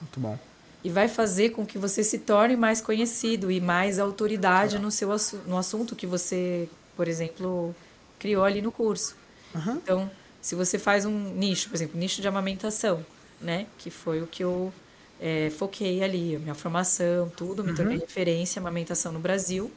[0.01, 0.39] Muito bom
[0.85, 5.09] e vai fazer com que você se torne mais conhecido e mais autoridade no seu
[5.47, 7.75] no assunto que você, por exemplo,
[8.19, 9.17] criou ali no curso.
[9.55, 9.77] Uhum.
[9.77, 10.11] Então,
[10.43, 13.05] se você faz um nicho, por exemplo, nicho de amamentação,
[13.41, 14.71] né, que foi o que eu
[15.19, 17.77] é, foquei ali, a minha formação, tudo, me uhum.
[17.77, 19.73] tornei referência em amamentação no Brasil,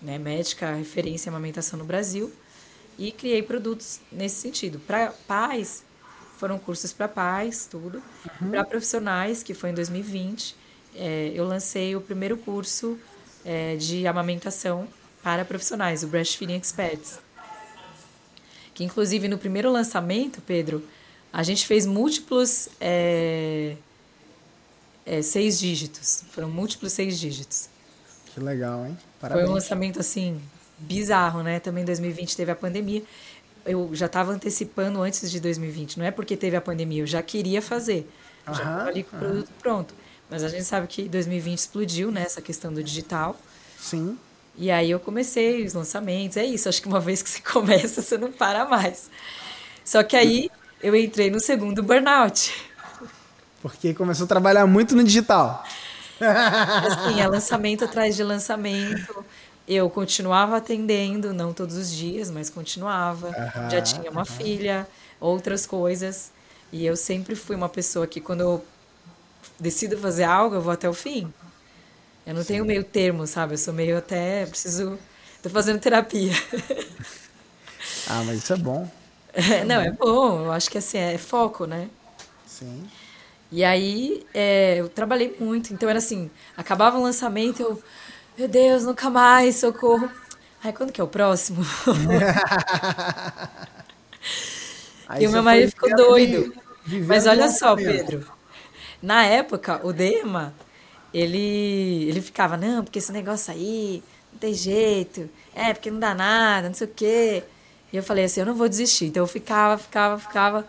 [0.00, 2.32] né, médica referência em amamentação no Brasil,
[2.96, 4.78] e criei produtos nesse sentido.
[4.78, 5.84] Para pais,
[6.38, 8.02] foram cursos para pais, tudo.
[8.40, 8.50] Uhum.
[8.50, 10.54] Para profissionais, que foi em 2020,
[10.94, 12.98] é, eu lancei o primeiro curso
[13.44, 14.88] é, de amamentação
[15.22, 17.18] para profissionais, o Breastfeeding Experts.
[18.74, 20.84] Que, inclusive, no primeiro lançamento, Pedro,
[21.32, 23.76] a gente fez múltiplos é,
[25.04, 26.24] é seis dígitos.
[26.30, 27.68] Foram múltiplos seis dígitos.
[28.34, 28.98] Que legal, hein?
[29.18, 29.44] Parabéns.
[29.44, 30.40] Foi um lançamento, assim,
[30.78, 31.58] bizarro, né?
[31.58, 33.02] Também em 2020 teve a pandemia
[33.66, 35.98] eu já estava antecipando antes de 2020.
[35.98, 38.08] Não é porque teve a pandemia, eu já queria fazer.
[38.46, 39.94] Uhum, já estava ali com o produto pronto.
[40.30, 42.22] Mas a gente sabe que 2020 explodiu, né?
[42.22, 43.36] Essa questão do digital.
[43.78, 44.18] Sim.
[44.56, 46.36] E aí eu comecei os lançamentos.
[46.36, 49.10] É isso, acho que uma vez que você começa, você não para mais.
[49.84, 50.50] Só que aí
[50.82, 52.52] eu entrei no segundo burnout.
[53.62, 55.64] Porque começou a trabalhar muito no digital.
[56.20, 59.24] Assim, é lançamento atrás de lançamento
[59.66, 63.28] eu continuava atendendo, não todos os dias, mas continuava.
[63.28, 64.26] Uhum, Já tinha uma uhum.
[64.26, 64.86] filha,
[65.20, 66.30] outras coisas.
[66.72, 68.64] E eu sempre fui uma pessoa que, quando eu
[69.58, 71.32] decido fazer algo, eu vou até o fim.
[72.24, 72.48] Eu não Sim.
[72.48, 73.54] tenho meio termo, sabe?
[73.54, 74.46] Eu sou meio até.
[74.46, 74.98] Preciso.
[75.42, 76.32] Tô fazendo terapia.
[78.08, 78.88] ah, mas isso é bom.
[79.32, 80.44] É, não, é bom.
[80.44, 81.88] Eu acho que assim, é foco, né?
[82.46, 82.88] Sim.
[83.52, 85.72] E aí, é, eu trabalhei muito.
[85.72, 87.82] Então, era assim: acabava o lançamento, eu
[88.36, 90.10] meu Deus, nunca mais, socorro.
[90.62, 91.64] Ai, quando que é o próximo?
[95.18, 96.52] e o meu marido ficou doido.
[97.06, 98.26] Mas olha só, Pedro.
[99.02, 100.54] Na época, o Dema,
[101.14, 105.30] ele, ele ficava, não, porque esse negócio aí, não tem jeito.
[105.54, 107.44] É, porque não dá nada, não sei o quê.
[107.92, 109.06] E eu falei assim, eu não vou desistir.
[109.06, 110.66] Então eu ficava, ficava, ficava,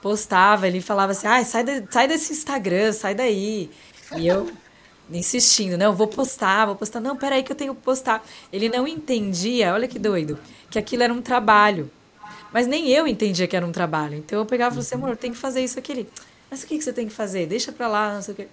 [0.00, 0.66] postava.
[0.66, 3.70] Ele falava assim, ai, sai, de, sai desse Instagram, sai daí.
[4.16, 4.50] E eu
[5.12, 7.00] insistindo, não, vou postar, vou postar.
[7.00, 8.24] Não, peraí que eu tenho que postar.
[8.52, 10.38] Ele não entendia, olha que doido,
[10.70, 11.90] que aquilo era um trabalho.
[12.52, 14.16] Mas nem eu entendia que era um trabalho.
[14.16, 16.06] Então eu pegava e falava assim, amor, tem que fazer isso aqui.
[16.50, 17.46] Mas o que, que você tem que fazer?
[17.46, 18.48] Deixa pra lá, não sei o quê.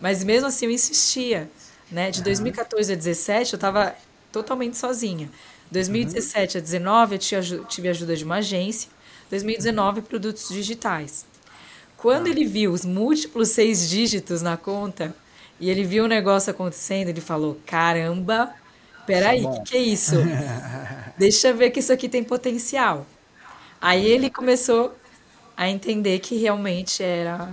[0.00, 1.50] Mas mesmo assim eu insistia.
[1.90, 2.10] Né?
[2.10, 3.94] De 2014 a 2017 eu estava
[4.30, 5.30] totalmente sozinha.
[5.70, 8.90] 2017 a 2019 eu tive ajuda de uma agência.
[9.30, 11.24] 2019 produtos digitais.
[11.96, 15.14] Quando ele viu os múltiplos seis dígitos na conta,
[15.58, 18.54] e ele viu o negócio acontecendo, ele falou: caramba,
[19.06, 20.16] peraí, o que, que é isso?
[21.16, 23.06] Deixa eu ver que isso aqui tem potencial.
[23.80, 24.94] Aí ele começou
[25.56, 27.48] a entender que realmente era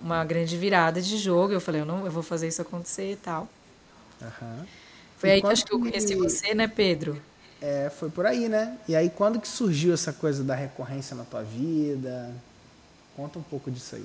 [0.00, 1.52] uma grande virada de jogo.
[1.52, 3.48] Eu falei, eu não, eu vou fazer isso acontecer e tal.
[4.20, 4.64] Uhum.
[5.16, 7.20] Foi e aí que acho que eu conheci você, né, Pedro?
[7.60, 8.76] É, foi por aí, né?
[8.88, 12.30] E aí quando que surgiu essa coisa da recorrência na tua vida?
[13.16, 14.04] Conta um pouco disso aí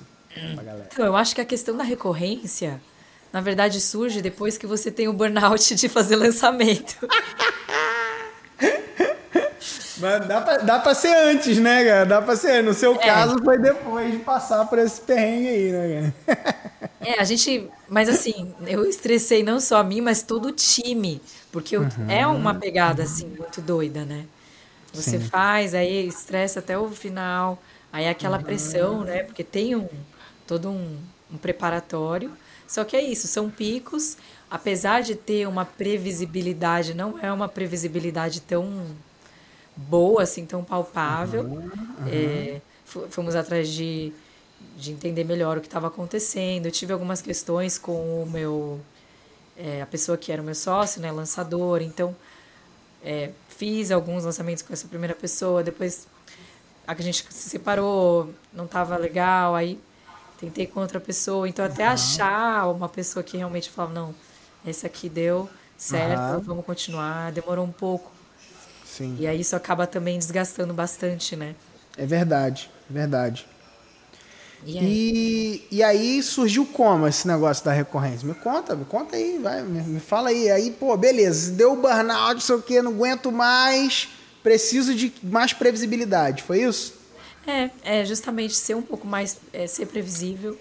[0.54, 0.88] pra galera.
[0.92, 2.80] Então, eu acho que a questão da recorrência
[3.32, 6.96] na verdade, surge depois que você tem o burnout de fazer lançamento.
[10.00, 12.06] Mas dá pra, dá pra ser antes, né, cara?
[12.06, 12.62] Dá pra ser.
[12.62, 12.98] No seu é.
[12.98, 16.48] caso, foi depois de passar por esse perrengue aí, né, cara?
[17.00, 17.68] É, a gente.
[17.88, 21.22] Mas assim, eu estressei não só a mim, mas todo o time.
[21.50, 21.88] Porque uhum.
[22.08, 24.24] é uma pegada, assim, muito doida, né?
[24.92, 25.20] Você Sim.
[25.20, 27.62] faz, aí estressa até o final,
[27.92, 29.22] aí é aquela pressão, né?
[29.22, 29.88] Porque tem um
[30.46, 30.98] todo um,
[31.32, 32.30] um preparatório.
[32.66, 34.16] Só que é isso, são picos,
[34.50, 38.86] apesar de ter uma previsibilidade, não é uma previsibilidade tão
[39.74, 41.44] boa, assim, tão palpável.
[41.44, 42.08] Uhum, uhum.
[42.10, 44.12] É, fomos atrás de,
[44.76, 46.66] de entender melhor o que estava acontecendo.
[46.66, 48.80] Eu tive algumas questões com o meu
[49.58, 51.82] é, a pessoa que era o meu sócio, né, lançador.
[51.82, 52.14] Então,
[53.02, 55.62] é, fiz alguns lançamentos com essa primeira pessoa.
[55.62, 56.06] Depois,
[56.86, 59.54] a gente se separou, não estava legal.
[59.54, 59.78] Aí,
[60.38, 61.48] tentei com outra pessoa.
[61.48, 61.92] Então, até uhum.
[61.92, 64.14] achar uma pessoa que realmente falava: não,
[64.66, 66.40] esse aqui deu certo, uhum.
[66.40, 67.32] vamos continuar.
[67.32, 68.12] Demorou um pouco.
[68.84, 69.16] Sim.
[69.18, 71.54] E aí, isso acaba também desgastando bastante, né?
[71.96, 73.46] É verdade, verdade.
[74.64, 74.84] E aí?
[75.70, 78.26] E, e aí surgiu como esse negócio da recorrência?
[78.26, 80.50] Me conta, me conta aí, vai, me, me fala aí.
[80.50, 84.08] Aí, pô, beleza, deu burnout, não sei o quê, não aguento mais,
[84.42, 86.97] preciso de mais previsibilidade, foi isso?
[87.46, 90.58] É, é justamente ser um pouco mais, é, ser previsível,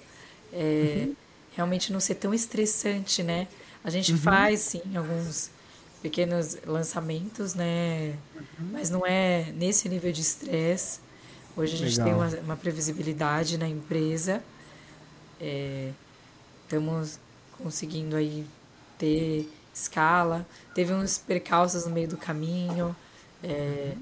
[0.54, 1.16] é, uhum.
[1.56, 3.48] realmente não ser tão estressante, né?
[3.84, 4.18] A gente uhum.
[4.18, 5.50] faz, sim, alguns
[6.02, 8.16] pequenos lançamentos, né?
[8.36, 8.70] Uhum.
[8.72, 11.00] Mas não é nesse nível de estresse.
[11.56, 12.06] Hoje a gente Legal.
[12.06, 14.44] tem uma, uma, previsibilidade na empresa.
[15.42, 15.92] É,
[16.63, 17.20] estamos
[17.58, 18.46] conseguindo aí
[18.98, 20.46] ter escala.
[20.74, 22.96] Teve uns percalços no meio do caminho,
[23.44, 23.94] é,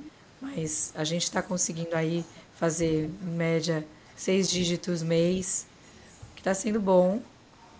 [0.41, 5.67] mas a gente está conseguindo aí fazer, em média, seis dígitos mês,
[6.35, 7.21] que está sendo bom.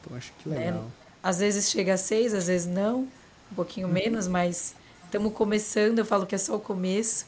[0.03, 0.57] Poxa, que né?
[0.57, 0.83] legal.
[0.83, 0.89] Né?
[1.23, 3.07] Às vezes chega a seis, às vezes não,
[3.51, 3.93] um pouquinho uhum.
[3.93, 7.25] menos, mas estamos começando, eu falo que é só o começo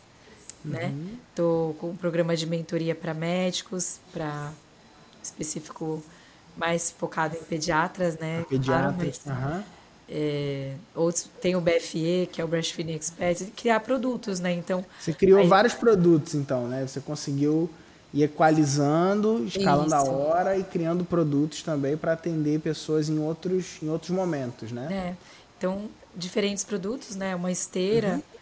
[0.68, 0.94] né?
[1.36, 4.52] Tô com um programa de mentoria para médicos, para
[5.24, 6.04] específico
[6.56, 8.46] mais focado em pediatras, né?
[8.50, 9.64] Pediatras, claro, mas,
[10.10, 14.54] é, outros tem o BFE, que é o Breastfeeding Expert, criar produtos, né?
[14.54, 15.48] Então você criou aí...
[15.48, 16.88] vários produtos, então, né?
[16.88, 17.70] Você conseguiu
[18.14, 19.96] ir equalizando, escalando Isso.
[19.96, 24.88] a hora e criando produtos também para atender pessoas em outros em outros momentos, né?
[24.92, 25.16] É.
[25.58, 27.36] Então diferentes produtos, né?
[27.36, 28.14] Uma esteira.
[28.14, 28.37] Uhum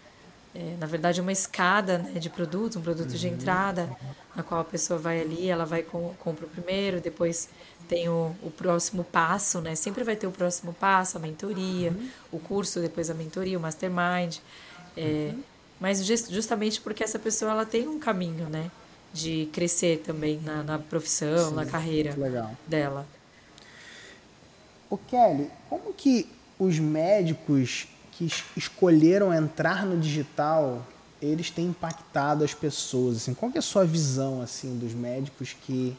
[0.55, 3.89] é, na verdade, uma escada né, de produtos, um produto de entrada,
[4.33, 7.49] na qual a pessoa vai ali, ela vai com, compra o primeiro, depois
[7.89, 9.75] tem o, o próximo passo, né?
[9.75, 12.09] Sempre vai ter o próximo passo, a mentoria, uhum.
[12.31, 14.37] o curso, depois a mentoria, o mastermind.
[14.95, 15.43] É, uhum.
[15.77, 18.71] Mas justamente porque essa pessoa ela tem um caminho, né?
[19.13, 22.15] De crescer também na, na profissão, Sim, na carreira
[22.65, 23.05] dela.
[24.89, 30.85] O Kelly, como que os médicos que escolheram entrar no digital,
[31.21, 33.17] eles têm impactado as pessoas?
[33.17, 35.95] Assim, qual é a sua visão assim dos médicos que,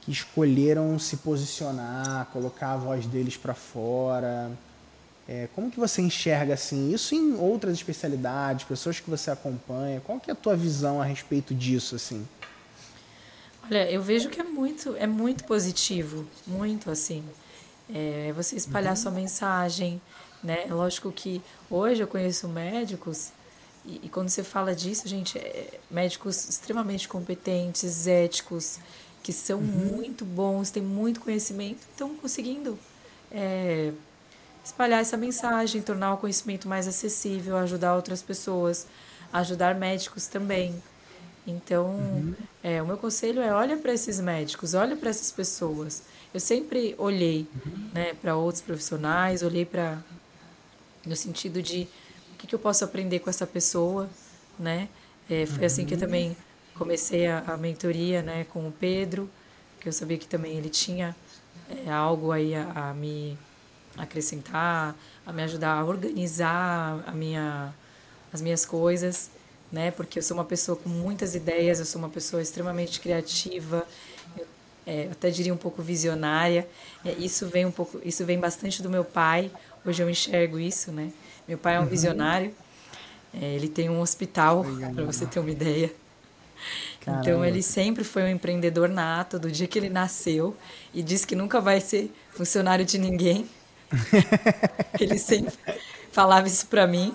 [0.00, 4.50] que escolheram se posicionar, colocar a voz deles para fora?
[5.28, 10.00] É, como que você enxerga assim isso em outras especialidades, pessoas que você acompanha?
[10.00, 12.26] Qual que é a tua visão a respeito disso assim?
[13.64, 17.22] Olha, eu vejo que é muito, é muito positivo, muito assim.
[17.92, 18.96] É você espalhar uhum.
[18.96, 20.00] sua mensagem,
[20.42, 20.66] né?
[20.70, 23.32] Lógico que hoje eu conheço médicos
[23.88, 28.78] e, e quando você fala disso, gente, é, médicos extremamente competentes, éticos,
[29.22, 29.64] que são uhum.
[29.64, 32.78] muito bons, têm muito conhecimento, estão conseguindo
[33.30, 33.92] é,
[34.64, 38.86] espalhar essa mensagem, tornar o conhecimento mais acessível, ajudar outras pessoas,
[39.32, 40.74] ajudar médicos também.
[41.46, 42.34] Então, uhum.
[42.62, 46.02] é, o meu conselho é olha para esses médicos, olha para essas pessoas.
[46.32, 47.88] Eu sempre olhei uhum.
[47.94, 49.98] né, para outros profissionais, olhei para
[51.08, 51.88] no sentido de
[52.34, 54.08] o que, que eu posso aprender com essa pessoa,
[54.58, 54.88] né?
[55.28, 56.36] É, foi assim que eu também
[56.74, 59.28] comecei a, a, mentoria, né, com o Pedro,
[59.80, 61.14] que eu sabia que também ele tinha
[61.68, 63.36] é, algo aí a, a, me
[63.96, 67.74] acrescentar, a me ajudar a organizar a minha,
[68.32, 69.30] as minhas coisas,
[69.70, 69.90] né?
[69.90, 73.86] Porque eu sou uma pessoa com muitas ideias, eu sou uma pessoa extremamente criativa,
[74.88, 76.66] é, até diria um pouco visionária.
[77.04, 79.50] É, isso vem um pouco, isso vem bastante do meu pai.
[79.84, 81.10] Hoje eu enxergo isso, né?
[81.46, 81.88] Meu pai é um uhum.
[81.88, 82.54] visionário.
[83.32, 85.92] É, ele tem um hospital, para você ter uma ideia.
[87.04, 87.22] Caramba.
[87.22, 90.56] Então ele sempre foi um empreendedor nato do dia que ele nasceu
[90.92, 93.48] e disse que nunca vai ser funcionário de ninguém.
[95.00, 95.54] ele sempre
[96.12, 97.14] falava isso para mim.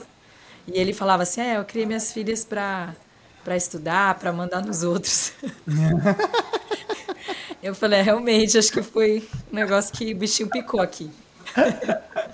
[0.67, 2.95] E ele falava assim: "É, eu criei minhas filhas para
[3.43, 5.33] para estudar, para mandar nos outros".
[7.61, 11.11] eu falei: é, "Realmente, acho que foi um negócio que o bichinho picou aqui".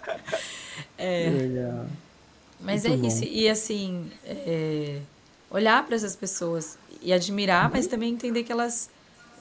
[0.99, 1.85] é, Legal.
[2.59, 3.07] Mas Muito é bom.
[3.07, 3.23] isso.
[3.23, 4.99] E assim, é,
[5.49, 7.71] olhar para essas pessoas e admirar, uhum.
[7.73, 8.89] mas também entender que elas.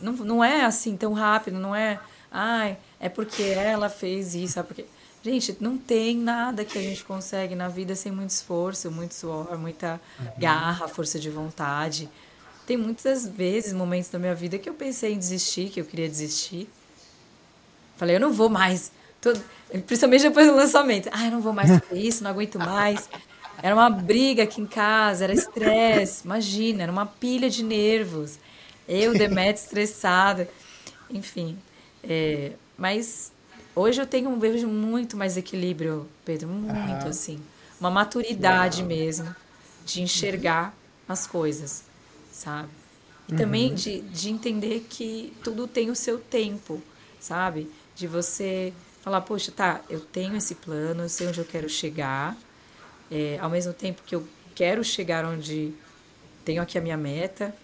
[0.00, 1.98] Não, não é assim tão rápido, não é.
[2.30, 4.84] Ai, é porque ela fez isso, é porque.
[5.20, 9.58] Gente, não tem nada que a gente consegue na vida sem muito esforço, muito suor,
[9.58, 10.26] muita uhum.
[10.38, 12.08] garra, força de vontade.
[12.64, 16.08] Tem muitas vezes, momentos da minha vida que eu pensei em desistir, que eu queria
[16.08, 16.70] desistir.
[17.96, 18.92] Falei, eu não vou mais.
[19.20, 19.32] Tô...
[19.86, 21.08] Principalmente depois do lançamento.
[21.12, 23.08] Ah, eu não vou mais fazer isso, não aguento mais.
[23.62, 26.24] Era uma briga aqui em casa, era estresse.
[26.24, 28.38] Imagina, era uma pilha de nervos.
[28.88, 30.48] Eu, Demet, estressada.
[31.10, 31.58] Enfim.
[32.02, 33.32] É, mas
[33.74, 36.48] hoje eu tenho um vejo muito mais equilíbrio, Pedro.
[36.48, 37.08] Muito, uhum.
[37.08, 37.40] assim.
[37.80, 39.34] Uma maturidade mesmo
[39.84, 40.74] de enxergar
[41.08, 41.84] as coisas,
[42.32, 42.68] sabe?
[43.28, 43.38] E uhum.
[43.38, 46.82] também de, de entender que tudo tem o seu tempo,
[47.20, 47.70] sabe?
[47.94, 48.72] De você
[49.08, 52.36] falar, poxa, tá, eu tenho esse plano, eu sei onde eu quero chegar,
[53.10, 55.72] é, ao mesmo tempo que eu quero chegar onde
[56.44, 57.54] tenho aqui a minha meta,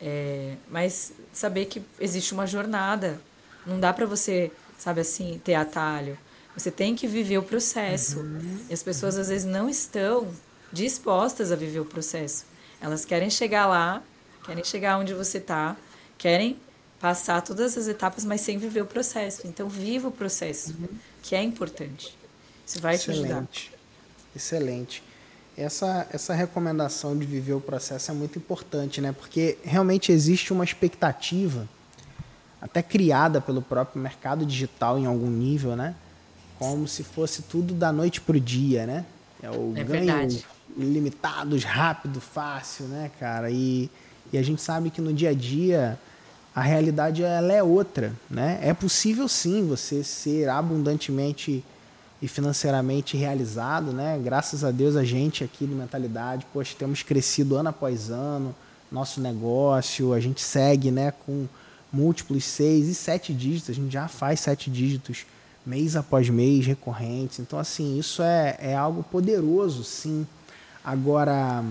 [0.00, 3.18] é, mas saber que existe uma jornada.
[3.66, 6.18] Não dá para você, sabe assim, ter atalho.
[6.54, 8.20] Você tem que viver o processo.
[8.20, 8.66] Uhum.
[8.68, 10.30] E as pessoas às vezes não estão
[10.70, 12.44] dispostas a viver o processo.
[12.80, 14.02] Elas querem chegar lá,
[14.44, 15.76] querem chegar onde você está,
[16.18, 16.58] querem
[17.00, 19.46] passar todas as etapas, mas sem viver o processo.
[19.46, 20.88] Então, viva o processo, uhum.
[21.22, 22.16] que é importante.
[22.66, 23.20] Isso vai Excelente.
[23.20, 23.48] te ajudar.
[24.34, 25.02] Excelente.
[25.56, 29.12] Essa, essa recomendação de viver o processo é muito importante, né?
[29.12, 31.68] Porque realmente existe uma expectativa,
[32.60, 35.94] até criada pelo próprio mercado digital em algum nível, né?
[36.58, 39.04] Como se fosse tudo da noite para o dia, né?
[39.42, 40.46] É o é ganho verdade.
[40.76, 43.50] limitados, rápido, fácil, né, cara?
[43.50, 43.90] E,
[44.32, 45.98] e a gente sabe que no dia a dia
[46.58, 48.58] a realidade ela é outra, né?
[48.60, 51.64] É possível sim você ser abundantemente
[52.20, 54.20] e financeiramente realizado, né?
[54.20, 58.52] Graças a Deus a gente aqui no Mentalidade, poxa, temos crescido ano após ano,
[58.90, 61.46] nosso negócio, a gente segue, né, com
[61.92, 65.26] múltiplos seis e sete dígitos, a gente já faz sete dígitos
[65.64, 67.38] mês após mês recorrentes.
[67.38, 70.26] Então, assim, isso é, é algo poderoso, sim.
[70.84, 71.62] Agora,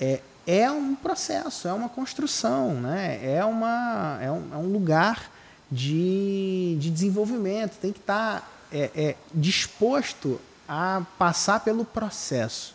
[0.00, 3.20] é, é um processo, é uma construção, né?
[3.22, 5.30] é, uma, é, um, é um lugar
[5.70, 12.74] de, de desenvolvimento, tem que estar tá, é, é, disposto a passar pelo processo.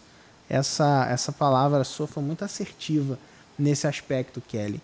[0.49, 3.20] Essa, essa palavra sua foi muito assertiva
[3.59, 4.82] nesse aspecto, Kelly.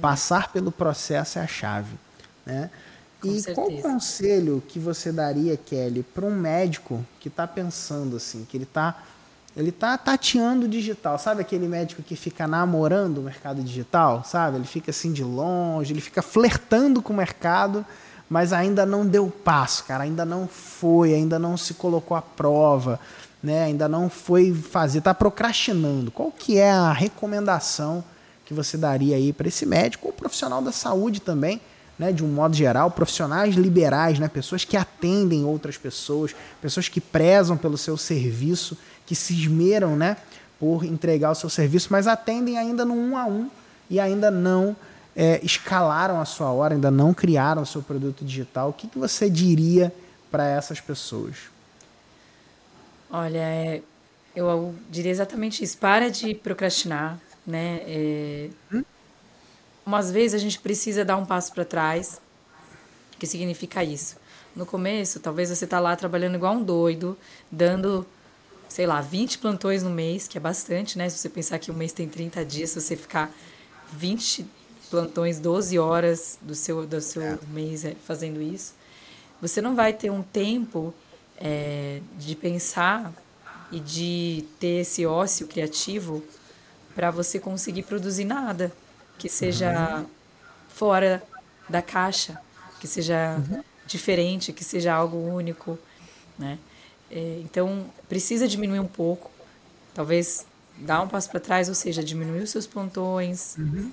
[0.00, 1.96] Passar pelo processo é a chave.
[2.46, 2.70] Né?
[3.24, 3.54] e certeza.
[3.54, 8.64] qual conselho que você daria, Kelly, para um médico que está pensando assim, que ele
[8.64, 9.02] está
[9.56, 14.56] ele tá tateando o digital, sabe aquele médico que fica namorando o mercado digital, sabe?
[14.56, 17.84] Ele fica assim de longe, ele fica flertando com o mercado,
[18.30, 22.98] mas ainda não deu passo, cara, ainda não foi, ainda não se colocou à prova,
[23.42, 23.64] né?
[23.64, 26.10] Ainda não foi fazer, está procrastinando.
[26.10, 28.02] Qual que é a recomendação
[28.46, 31.60] que você daria aí para esse médico ou profissional da saúde também?
[31.98, 37.02] Né, de um modo geral, profissionais liberais, né, pessoas que atendem outras pessoas, pessoas que
[37.02, 38.76] prezam pelo seu serviço
[39.06, 40.16] que se esmeram né,
[40.58, 43.50] por entregar o seu serviço, mas atendem ainda no um a um
[43.90, 44.76] e ainda não
[45.14, 48.70] é, escalaram a sua hora, ainda não criaram o seu produto digital.
[48.70, 49.92] O que, que você diria
[50.30, 51.36] para essas pessoas?
[53.10, 53.82] Olha, é,
[54.34, 55.76] eu diria exatamente isso.
[55.76, 57.80] Para de procrastinar, né?
[57.86, 58.82] É, hum?
[59.84, 62.20] Umas vezes a gente precisa dar um passo para trás.
[63.14, 64.16] O que significa isso?
[64.54, 67.18] No começo, talvez você está lá trabalhando igual um doido,
[67.50, 68.06] dando
[68.72, 71.06] sei lá, 20 plantões no mês, que é bastante, né?
[71.10, 73.30] Se você pensar que o mês tem 30 dias, se você ficar
[73.92, 74.46] 20
[74.88, 77.38] plantões, 12 horas do seu, do seu é.
[77.48, 78.72] mês é, fazendo isso,
[79.42, 80.94] você não vai ter um tempo
[81.36, 83.12] é, de pensar
[83.70, 86.24] e de ter esse ócio criativo
[86.94, 88.72] para você conseguir produzir nada
[89.18, 90.06] que seja uhum.
[90.70, 91.22] fora
[91.68, 92.40] da caixa,
[92.80, 93.62] que seja uhum.
[93.86, 95.78] diferente, que seja algo único,
[96.38, 96.58] né?
[97.12, 99.30] É, então, precisa diminuir um pouco,
[99.92, 100.46] talvez
[100.78, 103.92] dar um passo para trás, ou seja, diminuir os seus plantões, uhum.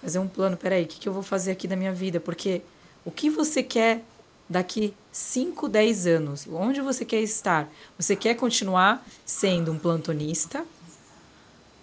[0.00, 0.56] fazer um plano.
[0.56, 2.20] Peraí, o que, que eu vou fazer aqui da minha vida?
[2.20, 2.62] Porque
[3.04, 4.04] o que você quer
[4.48, 6.46] daqui 5, 10 anos?
[6.48, 7.68] Onde você quer estar?
[7.98, 10.64] Você quer continuar sendo um plantonista?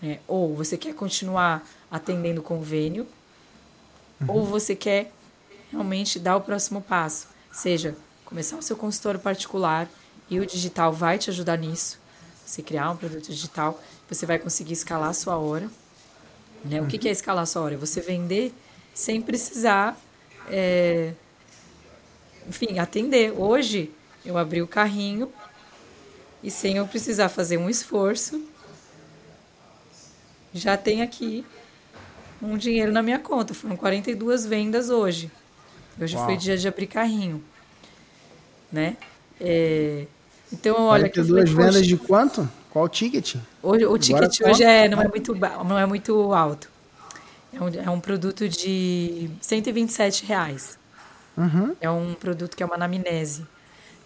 [0.01, 0.19] Né?
[0.25, 3.05] Ou você quer continuar atendendo convênio?
[4.21, 4.35] Uhum.
[4.35, 5.11] Ou você quer
[5.69, 7.27] realmente dar o próximo passo?
[7.51, 9.89] Seja, começar o seu consultório particular
[10.29, 11.99] e o digital vai te ajudar nisso.
[12.45, 15.69] Você criar um produto digital, você vai conseguir escalar a sua hora.
[16.63, 16.81] Né?
[16.81, 17.77] O que, que é escalar a sua hora?
[17.77, 18.53] Você vender
[18.93, 19.99] sem precisar,
[20.49, 21.13] é,
[22.47, 23.31] enfim, atender.
[23.31, 23.91] Hoje,
[24.25, 25.31] eu abri o carrinho
[26.41, 28.41] e sem eu precisar fazer um esforço,
[30.53, 31.45] já tem aqui
[32.41, 33.53] um dinheiro na minha conta.
[33.53, 35.31] Foram 42 vendas hoje.
[35.99, 36.25] Hoje Uau.
[36.25, 37.43] foi dia de abrir carrinho,
[38.71, 38.97] né?
[39.39, 40.05] É,
[40.51, 41.09] então, olha...
[41.09, 42.49] 42 falei, vendas de quanto?
[42.69, 43.35] Qual o ticket?
[43.61, 46.69] Hoje, o ticket hoje é, não, é muito, não é muito alto.
[47.53, 50.77] É um, é um produto de 127 reais.
[51.35, 51.75] Uhum.
[51.81, 53.45] É um produto que é uma anamnese.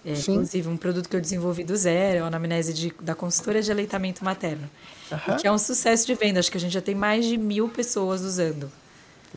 [0.06, 3.62] É, inclusive, um produto que eu desenvolvi do zero, é uma anamnese de, da consultora
[3.62, 4.70] de aleitamento materno.
[5.12, 5.38] Uhum.
[5.38, 6.40] Que é um sucesso de venda.
[6.40, 8.72] Acho que a gente já tem mais de mil pessoas usando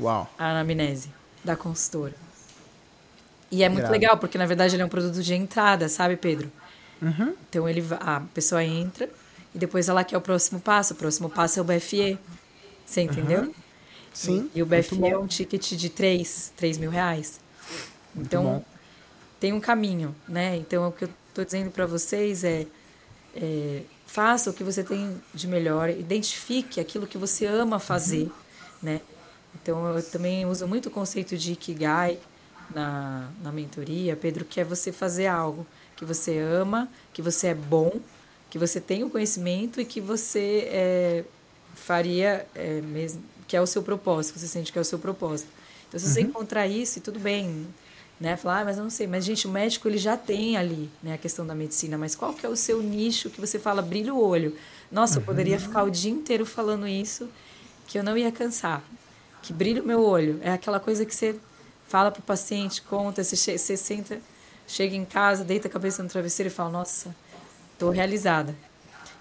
[0.00, 0.30] Uau.
[0.38, 1.11] a anamnese
[1.42, 2.14] da consultora.
[3.50, 3.92] E é muito Grave.
[3.98, 6.50] legal, porque na verdade ele é um produto de entrada, sabe, Pedro?
[7.05, 7.34] Uhum.
[7.48, 9.09] Então ele, a pessoa entra
[9.55, 10.94] e depois ela quer o próximo passo.
[10.94, 12.18] O próximo passo é o BFE.
[12.84, 13.42] Você entendeu?
[13.42, 13.55] Uhum.
[14.12, 14.50] Sim.
[14.55, 17.40] E, e o BFE é um ticket de 3, 3 mil reais.
[18.16, 18.64] Então,
[19.40, 20.57] tem um caminho, né?
[20.57, 22.66] Então, o que eu estou dizendo para vocês é,
[23.34, 28.30] é, faça o que você tem de melhor, identifique aquilo que você ama fazer, uhum.
[28.82, 29.00] né?
[29.61, 32.18] Então, eu também uso muito o conceito de Ikigai
[32.72, 35.66] na, na mentoria, Pedro, que é você fazer algo
[35.97, 37.92] que você ama, que você é bom,
[38.51, 41.24] que você tem o conhecimento e que você é,
[41.74, 45.49] faria é, mesmo, que é o seu propósito, você sente que é o seu propósito.
[45.88, 46.28] Então, se você uhum.
[46.28, 47.66] encontrar isso, tudo bem,
[48.18, 48.36] né?
[48.36, 49.07] Falar, ah, mas eu não sei.
[49.07, 52.32] Mas, gente, o médico ele já tem ali né, a questão da medicina, mas qual
[52.32, 54.57] que é o seu nicho que você fala, brilha o olho?
[54.90, 55.26] Nossa, eu uhum.
[55.26, 57.28] poderia ficar o dia inteiro falando isso,
[57.86, 58.82] que eu não ia cansar.
[59.42, 60.38] Que brilha o meu olho.
[60.42, 61.36] É aquela coisa que você
[61.86, 64.20] fala para o paciente, conta, você, você senta,
[64.66, 67.14] chega em casa, deita a cabeça no travesseiro e fala, nossa,
[67.72, 68.54] estou realizada.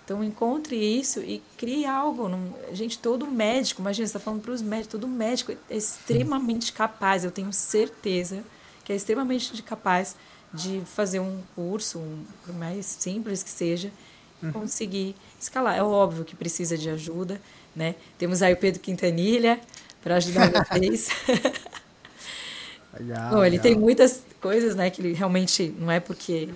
[0.06, 2.30] Então encontre isso e crie algo.
[2.74, 7.24] Gente, todo médico, imagina, você está falando para os médicos, todo médico é extremamente capaz,
[7.24, 8.44] eu tenho certeza
[8.84, 10.16] que é extremamente capaz
[10.54, 13.92] de fazer um curso, um, por mais simples que seja,
[14.42, 14.52] e uhum.
[14.52, 15.78] conseguir escalar.
[15.78, 17.42] É óbvio que precisa de ajuda,
[17.76, 17.96] né?
[18.18, 19.60] Temos aí o Pedro Quintanilha
[20.04, 21.10] para ajudar vocês.
[23.32, 26.50] Bom, ele tem muitas coisas, né, que ele realmente não é porque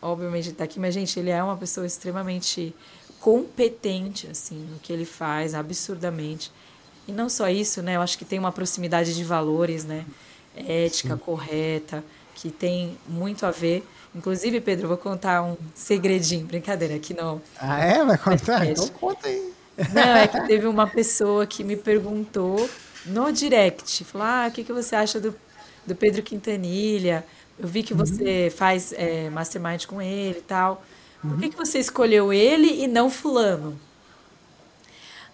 [0.00, 2.74] obviamente está aqui, mas gente, ele é uma pessoa extremamente
[3.20, 6.52] competente assim no que ele faz, absurdamente.
[7.08, 7.96] E não só isso, né?
[7.96, 10.06] Eu acho que tem uma proximidade de valores, né?
[10.56, 11.18] ética Sim.
[11.18, 12.04] correta,
[12.34, 13.86] que tem muito a ver.
[14.14, 17.42] Inclusive, Pedro, eu vou contar um segredinho, brincadeira, que não.
[17.60, 18.04] Ah, é?
[18.04, 18.66] Vai contar?
[18.66, 19.52] Então conta aí.
[19.92, 22.68] Não, é que teve uma pessoa que me perguntou
[23.06, 25.34] no direct, falou, ah, o que, que você acha do,
[25.86, 27.24] do Pedro Quintanilha?
[27.58, 28.56] Eu vi que você uhum.
[28.56, 30.84] faz é, mastermind com ele e tal.
[31.20, 31.50] Por que, uhum.
[31.52, 33.78] que você escolheu ele e não fulano?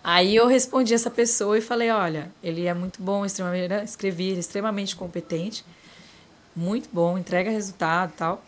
[0.02, 4.38] Aí eu respondi essa pessoa e falei, olha, ele é muito bom, extremamente, né, escrevi,
[4.38, 5.64] extremamente competente,
[6.56, 8.44] muito bom, entrega resultado e tal,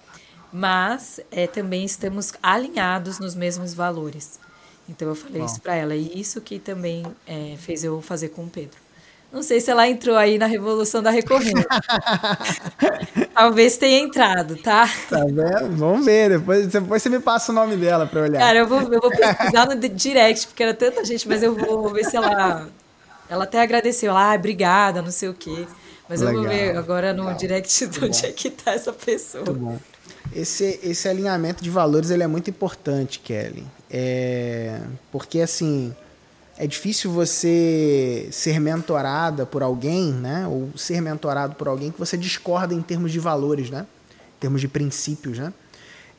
[0.51, 4.41] mas é, também estamos alinhados nos mesmos valores.
[4.89, 5.47] Então eu falei bom.
[5.47, 8.82] isso para ela, e isso que também é, fez eu fazer com o Pedro.
[9.33, 11.66] Não sei se ela entrou aí na revolução da recorrência.
[13.33, 14.87] Talvez tenha entrado, tá?
[15.09, 15.74] Tá vendo?
[15.74, 16.39] Vamos ver.
[16.39, 18.39] Depois, depois você me passa o nome dela para olhar.
[18.39, 21.89] Cara, eu vou, eu vou pesquisar no direct, porque era tanta gente, mas eu vou
[21.89, 22.68] ver se ela.
[23.26, 24.14] Ela até agradeceu.
[24.14, 25.66] Ah, obrigada, não sei o quê.
[26.07, 27.39] Mas legal, eu vou ver agora no legal.
[27.39, 29.47] direct de onde é que tá essa pessoa.
[29.47, 29.78] Muito bom.
[30.35, 33.64] Esse, esse alinhamento de valores ele é muito importante, Kelly.
[33.91, 34.78] É,
[35.11, 35.95] porque assim
[36.57, 40.47] é difícil você ser mentorada por alguém, né?
[40.47, 43.87] Ou ser mentorado por alguém que você discorda em termos de valores, né?
[44.37, 45.53] Em termos de princípios, né?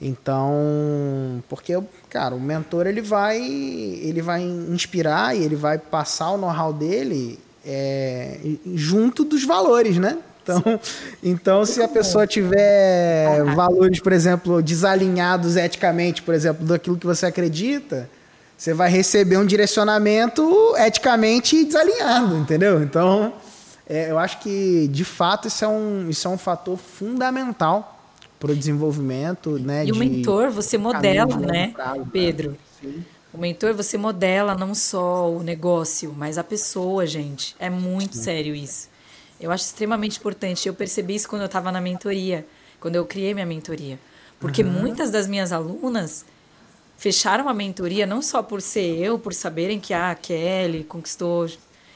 [0.02, 1.80] Então, porque,
[2.10, 7.40] cara, o mentor ele vai, ele vai inspirar e ele vai passar o know-how dele
[7.66, 8.38] é,
[8.74, 10.18] junto dos valores, né?
[10.44, 10.80] Então,
[11.24, 17.28] então, se a pessoa tiver valores, por exemplo, desalinhados eticamente, por exemplo, daquilo que você
[17.28, 18.10] acredita,
[18.64, 22.82] você vai receber um direcionamento eticamente desalinhado, entendeu?
[22.82, 23.34] Então,
[23.86, 28.00] é, eu acho que, de fato, isso é um, isso é um fator fundamental
[28.40, 29.86] para o desenvolvimento, né?
[29.86, 31.74] E o mentor, você modela, né,
[32.14, 32.56] Pedro?
[32.80, 33.04] Sim.
[33.34, 37.58] O mentor, você modela não só o negócio, mas a pessoa, gente.
[37.60, 38.24] É muito Sim.
[38.24, 38.88] sério isso.
[39.42, 40.70] Eu acho extremamente importante.
[40.70, 42.48] Eu percebi isso quando eu estava na mentoria,
[42.80, 44.00] quando eu criei minha mentoria.
[44.40, 44.72] Porque uhum.
[44.72, 46.24] muitas das minhas alunas
[47.04, 51.48] fecharam a mentoria não só por ser eu, por saberem que ah, a Kelly conquistou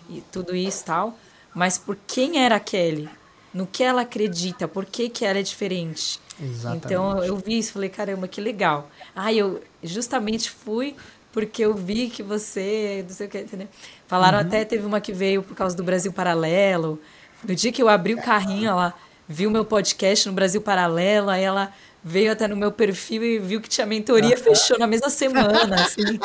[0.09, 1.17] e tudo isso tal,
[1.55, 3.07] mas por quem era a Kelly,
[3.53, 6.19] no que ela acredita, por que, que ela é diferente.
[6.37, 6.85] Exatamente.
[6.85, 8.91] Então eu vi isso, falei, caramba, que legal.
[9.15, 10.93] Ah, eu justamente fui
[11.31, 13.69] porque eu vi que você, não sei o que, entendeu?
[14.07, 14.45] Falaram uhum.
[14.45, 16.99] até, teve uma que veio por causa do Brasil Paralelo.
[17.47, 18.93] No dia que eu abri o carrinho, ela
[19.25, 21.71] viu meu podcast no Brasil Paralelo, aí ela
[22.07, 25.75] veio até no meu perfil e viu que tinha mentoria, ah, fechou na mesma semana,
[25.75, 26.03] assim.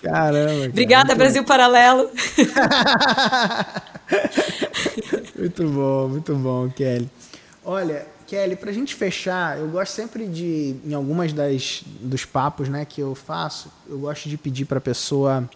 [0.00, 0.66] Caramba.
[0.66, 2.08] Obrigada, cara, Brasil Paralelo.
[5.36, 7.10] muito bom, muito bom, Kelly.
[7.64, 12.84] Olha, Kelly, pra gente fechar, eu gosto sempre de, em algumas das dos papos, né,
[12.84, 15.48] que eu faço, eu gosto de pedir pra pessoa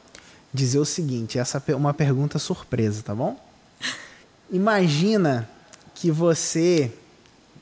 [0.52, 3.38] dizer o seguinte, essa é uma pergunta surpresa, tá bom?
[4.50, 5.48] Imagina
[5.94, 6.92] que você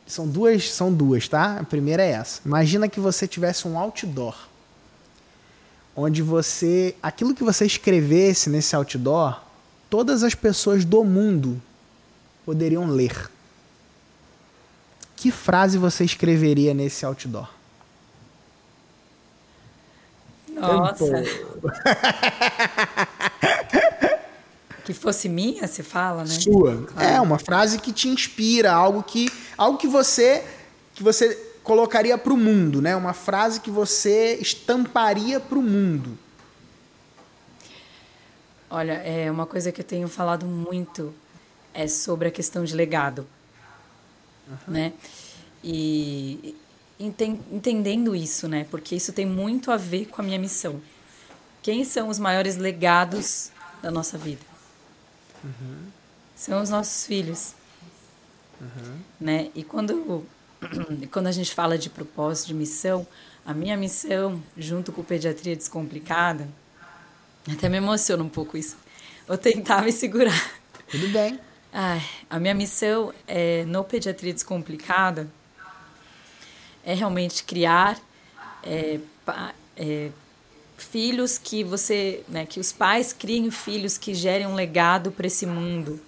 [0.07, 1.61] são duas, são duas, tá?
[1.61, 2.41] A primeira é essa.
[2.45, 4.37] Imagina que você tivesse um outdoor
[5.97, 9.41] onde você, aquilo que você escrevesse nesse outdoor,
[9.89, 11.61] todas as pessoas do mundo
[12.45, 13.31] poderiam ler.
[15.17, 17.49] Que frase você escreveria nesse outdoor?
[20.49, 21.05] Nossa.
[24.85, 26.35] que fosse minha, se fala, né?
[26.35, 26.85] Sua.
[26.87, 27.09] Claro.
[27.15, 30.45] É uma frase que te inspira, algo que, algo que você,
[30.95, 32.95] que você colocaria para o mundo, né?
[32.95, 36.19] Uma frase que você estamparia para o mundo.
[38.69, 41.15] Olha, é uma coisa que eu tenho falado muito
[41.73, 43.27] é sobre a questão de legado,
[44.49, 44.57] uhum.
[44.75, 44.93] né?
[45.63, 46.55] E
[46.99, 48.67] entendendo isso, né?
[48.71, 50.81] Porque isso tem muito a ver com a minha missão.
[51.63, 53.51] Quem são os maiores legados
[53.83, 54.54] da nossa vida?
[55.45, 55.87] Uhum.
[56.35, 57.55] São os nossos filhos,
[58.61, 58.99] uhum.
[59.21, 59.51] né?
[59.55, 60.27] E quando
[61.13, 63.07] quando a gente fala de propósito, de missão,
[63.45, 66.49] a minha missão, junto com Pediatria Descomplicada,
[67.51, 68.77] até me emociona um pouco isso.
[69.29, 70.53] Vou tentar me segurar.
[70.89, 71.39] Tudo bem.
[71.73, 75.29] Ai, a minha missão é, no Pediatria Descomplicada
[76.85, 77.99] é realmente criar
[78.63, 79.01] é,
[79.77, 80.11] é,
[80.77, 85.47] filhos que você, né, que os pais criem filhos que gerem um legado para esse
[85.47, 86.01] mundo,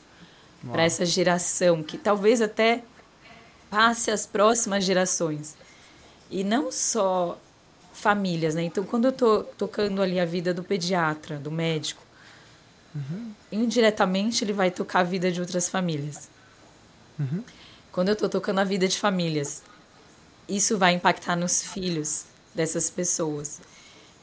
[0.70, 2.82] para essa geração, que talvez até
[3.70, 5.56] passe às próximas gerações.
[6.30, 7.38] E não só
[7.92, 8.62] famílias, né?
[8.62, 12.02] Então, quando eu estou tocando ali a vida do pediatra, do médico,
[12.94, 13.32] uhum.
[13.50, 16.28] indiretamente ele vai tocar a vida de outras famílias.
[17.18, 17.42] Uhum.
[17.92, 19.62] Quando eu estou tocando a vida de famílias,
[20.48, 23.60] isso vai impactar nos filhos dessas pessoas.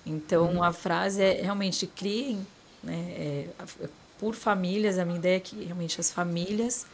[0.06, 0.64] Então, uhum.
[0.64, 2.46] a frase é realmente criem,
[2.84, 2.96] né?
[3.18, 3.48] É,
[4.20, 6.86] por famílias, a minha ideia é que realmente as famílias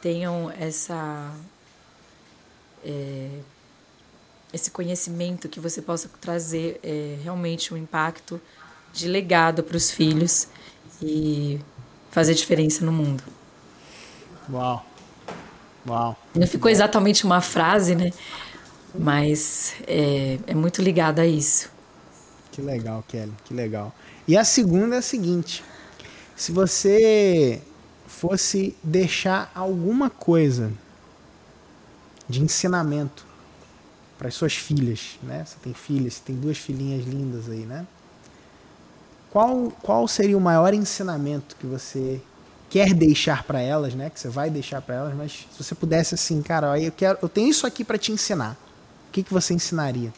[0.00, 1.32] tenham essa
[2.84, 3.28] é,
[4.52, 8.40] esse conhecimento que você possa trazer é, realmente um impacto
[8.92, 10.48] de legado para os filhos
[11.00, 11.60] e
[12.10, 13.22] fazer diferença no mundo.
[14.50, 14.84] Uau.
[15.86, 16.16] Uau.
[16.34, 18.10] Não ficou exatamente uma frase, né?
[18.92, 21.70] Mas é, é muito ligado a isso.
[22.60, 23.94] Que legal, Kelly, que legal.
[24.28, 25.64] E a segunda é a seguinte:
[26.36, 27.62] se você
[28.06, 30.70] fosse deixar alguma coisa
[32.28, 33.24] de ensinamento
[34.18, 35.42] para as suas filhas, né?
[35.46, 37.86] Você tem filhas, você tem duas filhinhas lindas aí, né?
[39.30, 42.20] Qual, qual seria o maior ensinamento que você
[42.68, 44.10] quer deixar para elas, né?
[44.10, 47.28] Que você vai deixar para elas, mas se você pudesse assim, cara, eu quero, eu
[47.28, 48.52] tenho isso aqui para te ensinar.
[49.08, 50.12] O que, que você ensinaria?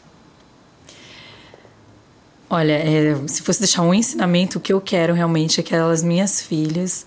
[2.54, 6.02] Olha, é, se fosse deixar um ensinamento, o que eu quero realmente é que elas,
[6.02, 7.06] minhas filhas,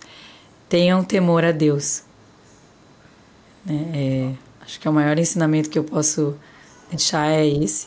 [0.67, 2.01] tenham temor a Deus.
[3.63, 3.91] Né?
[3.93, 6.35] É, Acho que é o maior ensinamento que eu posso
[6.89, 7.85] deixar é esse.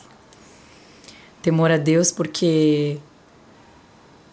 [1.41, 2.97] Temor a Deus, porque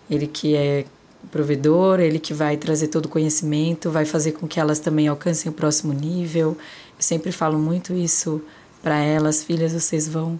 [0.08, 0.84] Ele que é
[1.32, 5.50] provedor, Ele que vai trazer todo o conhecimento, vai fazer com que elas também alcancem
[5.50, 6.56] o próximo nível.
[6.96, 8.40] Eu sempre falo muito isso
[8.80, 10.38] para elas, filhas, vocês vão.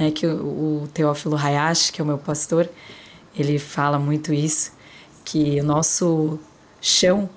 [0.00, 2.66] Né, que o, o Teófilo Hayashi, que é o meu pastor,
[3.36, 4.72] ele fala muito isso,
[5.26, 6.38] que o nosso
[6.80, 7.28] chão,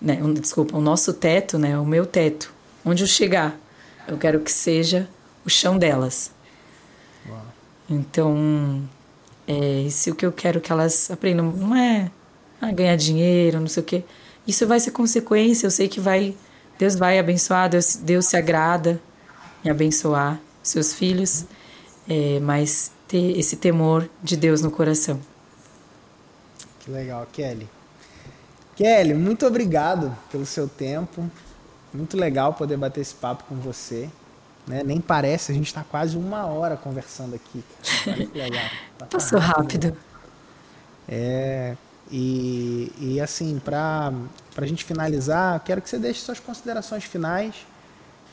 [0.00, 2.52] né, desculpa, o nosso teto, né, o meu teto,
[2.84, 3.56] onde eu chegar,
[4.08, 5.08] eu quero que seja
[5.44, 6.32] o chão delas.
[7.28, 7.46] Uau.
[7.88, 8.82] Então,
[9.46, 11.52] é isso o que eu quero que elas aprendam.
[11.52, 12.10] Não é
[12.60, 14.04] ah, ganhar dinheiro, não sei o quê.
[14.48, 15.68] Isso vai ser consequência.
[15.68, 16.34] Eu sei que vai,
[16.76, 19.00] Deus vai abençoar, Deus, Deus se agrada
[19.64, 21.44] em abençoar seus filhos,
[22.08, 25.20] é, mas ter esse temor de Deus no coração.
[26.80, 27.68] Que legal, Kelly.
[28.74, 31.30] Kelly, muito obrigado pelo seu tempo.
[31.92, 34.08] Muito legal poder bater esse papo com você.
[34.66, 34.82] Né?
[34.84, 37.62] Nem parece, a gente está quase uma hora conversando aqui.
[38.04, 38.64] Que legal.
[39.10, 39.88] Passou rápido.
[39.88, 39.96] rápido.
[41.08, 41.76] É,
[42.10, 44.12] e, e assim, para
[44.56, 47.54] a gente finalizar, quero que você deixe suas considerações finais,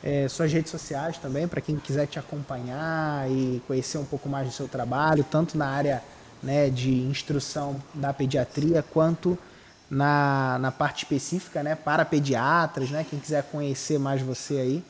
[0.02, 4.46] é, suas redes sociais também, para quem quiser te acompanhar e conhecer um pouco mais
[4.46, 6.02] do seu trabalho, tanto na área
[6.42, 9.38] né, de instrução da pediatria, quanto
[9.90, 14.84] na, na parte específica, né, para pediatras, né, quem quiser conhecer mais você aí,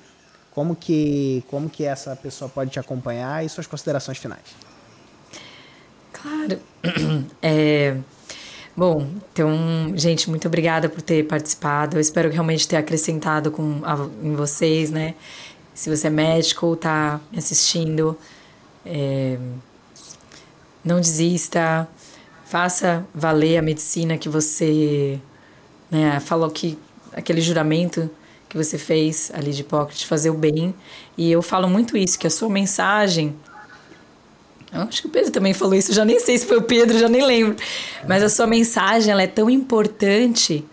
[0.53, 4.55] como que, como que essa pessoa pode te acompanhar e suas considerações finais.
[6.13, 6.61] Claro.
[7.43, 7.97] É,
[8.81, 11.99] Bom, então, gente, muito obrigada por ter participado.
[11.99, 15.15] Eu espero realmente ter acrescentado com a, em vocês, né?
[15.75, 18.17] Se você é médico ou está me assistindo,
[18.87, 19.37] é,
[20.83, 21.87] não desista,
[22.47, 25.21] faça valer a medicina que você
[25.91, 26.79] né, falou que
[27.13, 28.09] aquele juramento
[28.49, 30.75] que você fez ali de Hipócrates, fazer o bem.
[31.19, 33.37] E eu falo muito isso, que a sua mensagem.
[34.73, 36.99] Eu acho que o Pedro também falou isso, já nem sei se foi o Pedro,
[36.99, 37.57] já nem lembro.
[38.07, 40.65] Mas a sua mensagem ela é tão importante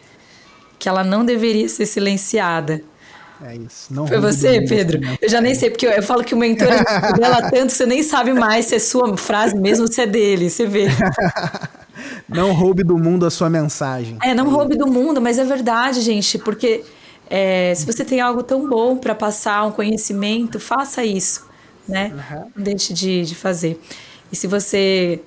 [0.77, 2.83] que ela não deveria ser silenciada.
[3.43, 3.93] É isso.
[3.93, 4.99] Não Foi você, Pedro?
[5.21, 6.67] Eu já nem sei, porque eu, eu falo que o mentor
[7.17, 10.49] dela tanto, você nem sabe mais se é sua frase mesmo ou se é dele,
[10.49, 10.87] você vê.
[12.27, 14.17] não roube do mundo a sua mensagem.
[14.23, 16.83] É, não roube do mundo, mas é verdade, gente, porque
[17.29, 21.46] é, se você tem algo tão bom para passar, um conhecimento, faça isso,
[21.87, 22.11] né?
[22.13, 22.51] Uhum.
[22.55, 23.79] Não deixe de, de fazer.
[24.31, 25.21] E se você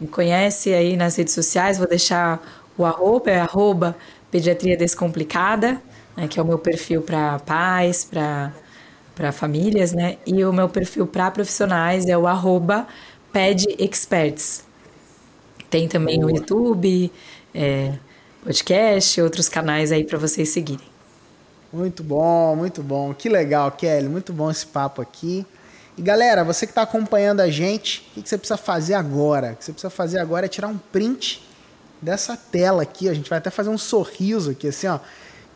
[0.00, 2.42] me conhece aí nas redes sociais, vou deixar
[2.76, 3.96] o arroba, é arroba
[4.30, 5.80] Pediatria Descomplicada,
[6.16, 10.16] né, que é o meu perfil para pais, para famílias, né?
[10.26, 12.86] E o meu perfil para profissionais é o arroba
[13.32, 14.64] PedExperts.
[15.70, 16.32] Tem também Boa.
[16.32, 17.12] o YouTube,
[17.54, 17.92] é,
[18.44, 20.92] podcast, outros canais aí para vocês seguirem.
[21.72, 23.14] Muito bom, muito bom.
[23.14, 24.08] Que legal, Kelly.
[24.08, 25.46] Muito bom esse papo aqui.
[25.96, 29.52] E galera, você que está acompanhando a gente, o que, que, você precisa fazer agora?
[29.52, 31.46] O que você precisa fazer agora é tirar um print
[32.00, 33.08] dessa tela aqui.
[33.08, 34.98] A gente vai até fazer um sorriso aqui, assim, ó.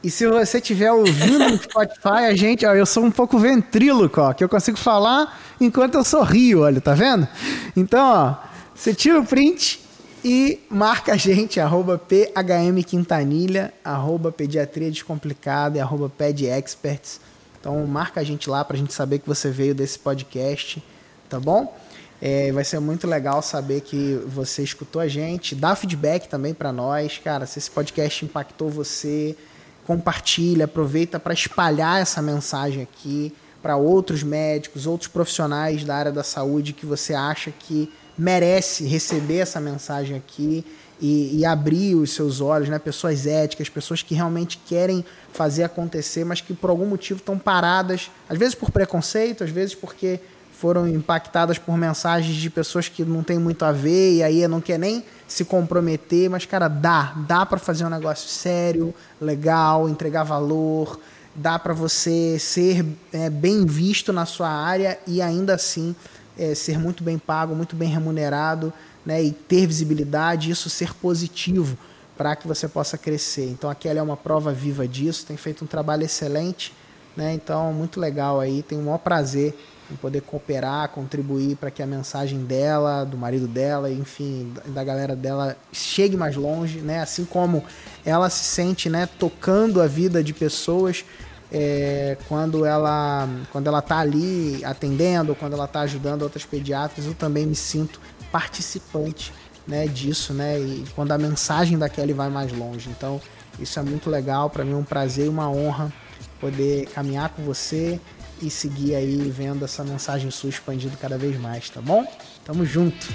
[0.03, 4.21] E se você estiver ouvindo no Spotify, a gente, ó, eu sou um pouco ventríloco,
[4.21, 7.27] ó, que eu consigo falar enquanto eu sorrio, olha, tá vendo?
[7.75, 8.35] Então, ó,
[8.75, 9.81] você tira o print
[10.23, 17.21] e marca a gente, arroba phmquintanilha, arroba pediatria descomplicada e arroba pedexperts.
[17.67, 20.81] Então marca a gente lá pra gente saber que você veio desse podcast,
[21.29, 21.77] tá bom?
[22.23, 25.53] É, vai ser muito legal saber que você escutou a gente.
[25.53, 27.45] Dá feedback também para nós, cara.
[27.45, 29.37] Se esse podcast impactou você,
[29.85, 36.23] compartilha, aproveita para espalhar essa mensagem aqui para outros médicos, outros profissionais da área da
[36.23, 40.65] saúde que você acha que merece receber essa mensagem aqui
[41.01, 42.79] e, e, abrir os seus olhos, né?
[42.79, 48.11] Pessoas éticas, pessoas que realmente querem fazer acontecer, mas que por algum motivo estão paradas,
[48.29, 50.21] às vezes por preconceito, às vezes porque
[50.59, 54.61] foram impactadas por mensagens de pessoas que não tem muito a ver e aí não
[54.61, 60.25] quer nem se comprometer, mas cara, dá, dá para fazer um negócio sério, legal, entregar
[60.25, 60.99] valor,
[61.35, 65.95] dá para você ser é, bem visto na sua área e ainda assim
[66.39, 68.73] é, ser muito bem pago, muito bem remunerado,
[69.07, 71.79] né, e ter visibilidade, isso ser positivo
[72.17, 73.49] para que você possa crescer.
[73.49, 76.73] Então a Kelly é uma prova viva disso, tem feito um trabalho excelente,
[77.17, 77.33] né?
[77.33, 79.57] Então muito legal aí, tenho o maior prazer
[79.89, 85.15] em poder cooperar, contribuir para que a mensagem dela, do marido dela, enfim, da galera
[85.15, 87.01] dela chegue mais longe, né?
[87.01, 87.63] Assim como
[88.05, 91.05] ela se sente, né, tocando a vida de pessoas
[91.53, 97.15] é, quando ela quando ela está ali atendendo, quando ela está ajudando outras pediatras, eu
[97.15, 98.01] também me sinto
[98.37, 99.33] participante
[99.67, 100.61] né, disso, né?
[100.61, 102.91] E quando a mensagem da Kelly vai mais longe.
[102.91, 103.19] Então,
[103.59, 105.91] isso é muito legal, para mim é um prazer e uma honra
[106.39, 107.99] poder caminhar com você
[108.43, 112.07] e seguir aí vendo essa mensagem sua expandindo cada vez mais, tá bom?
[112.45, 113.09] Tamo junto.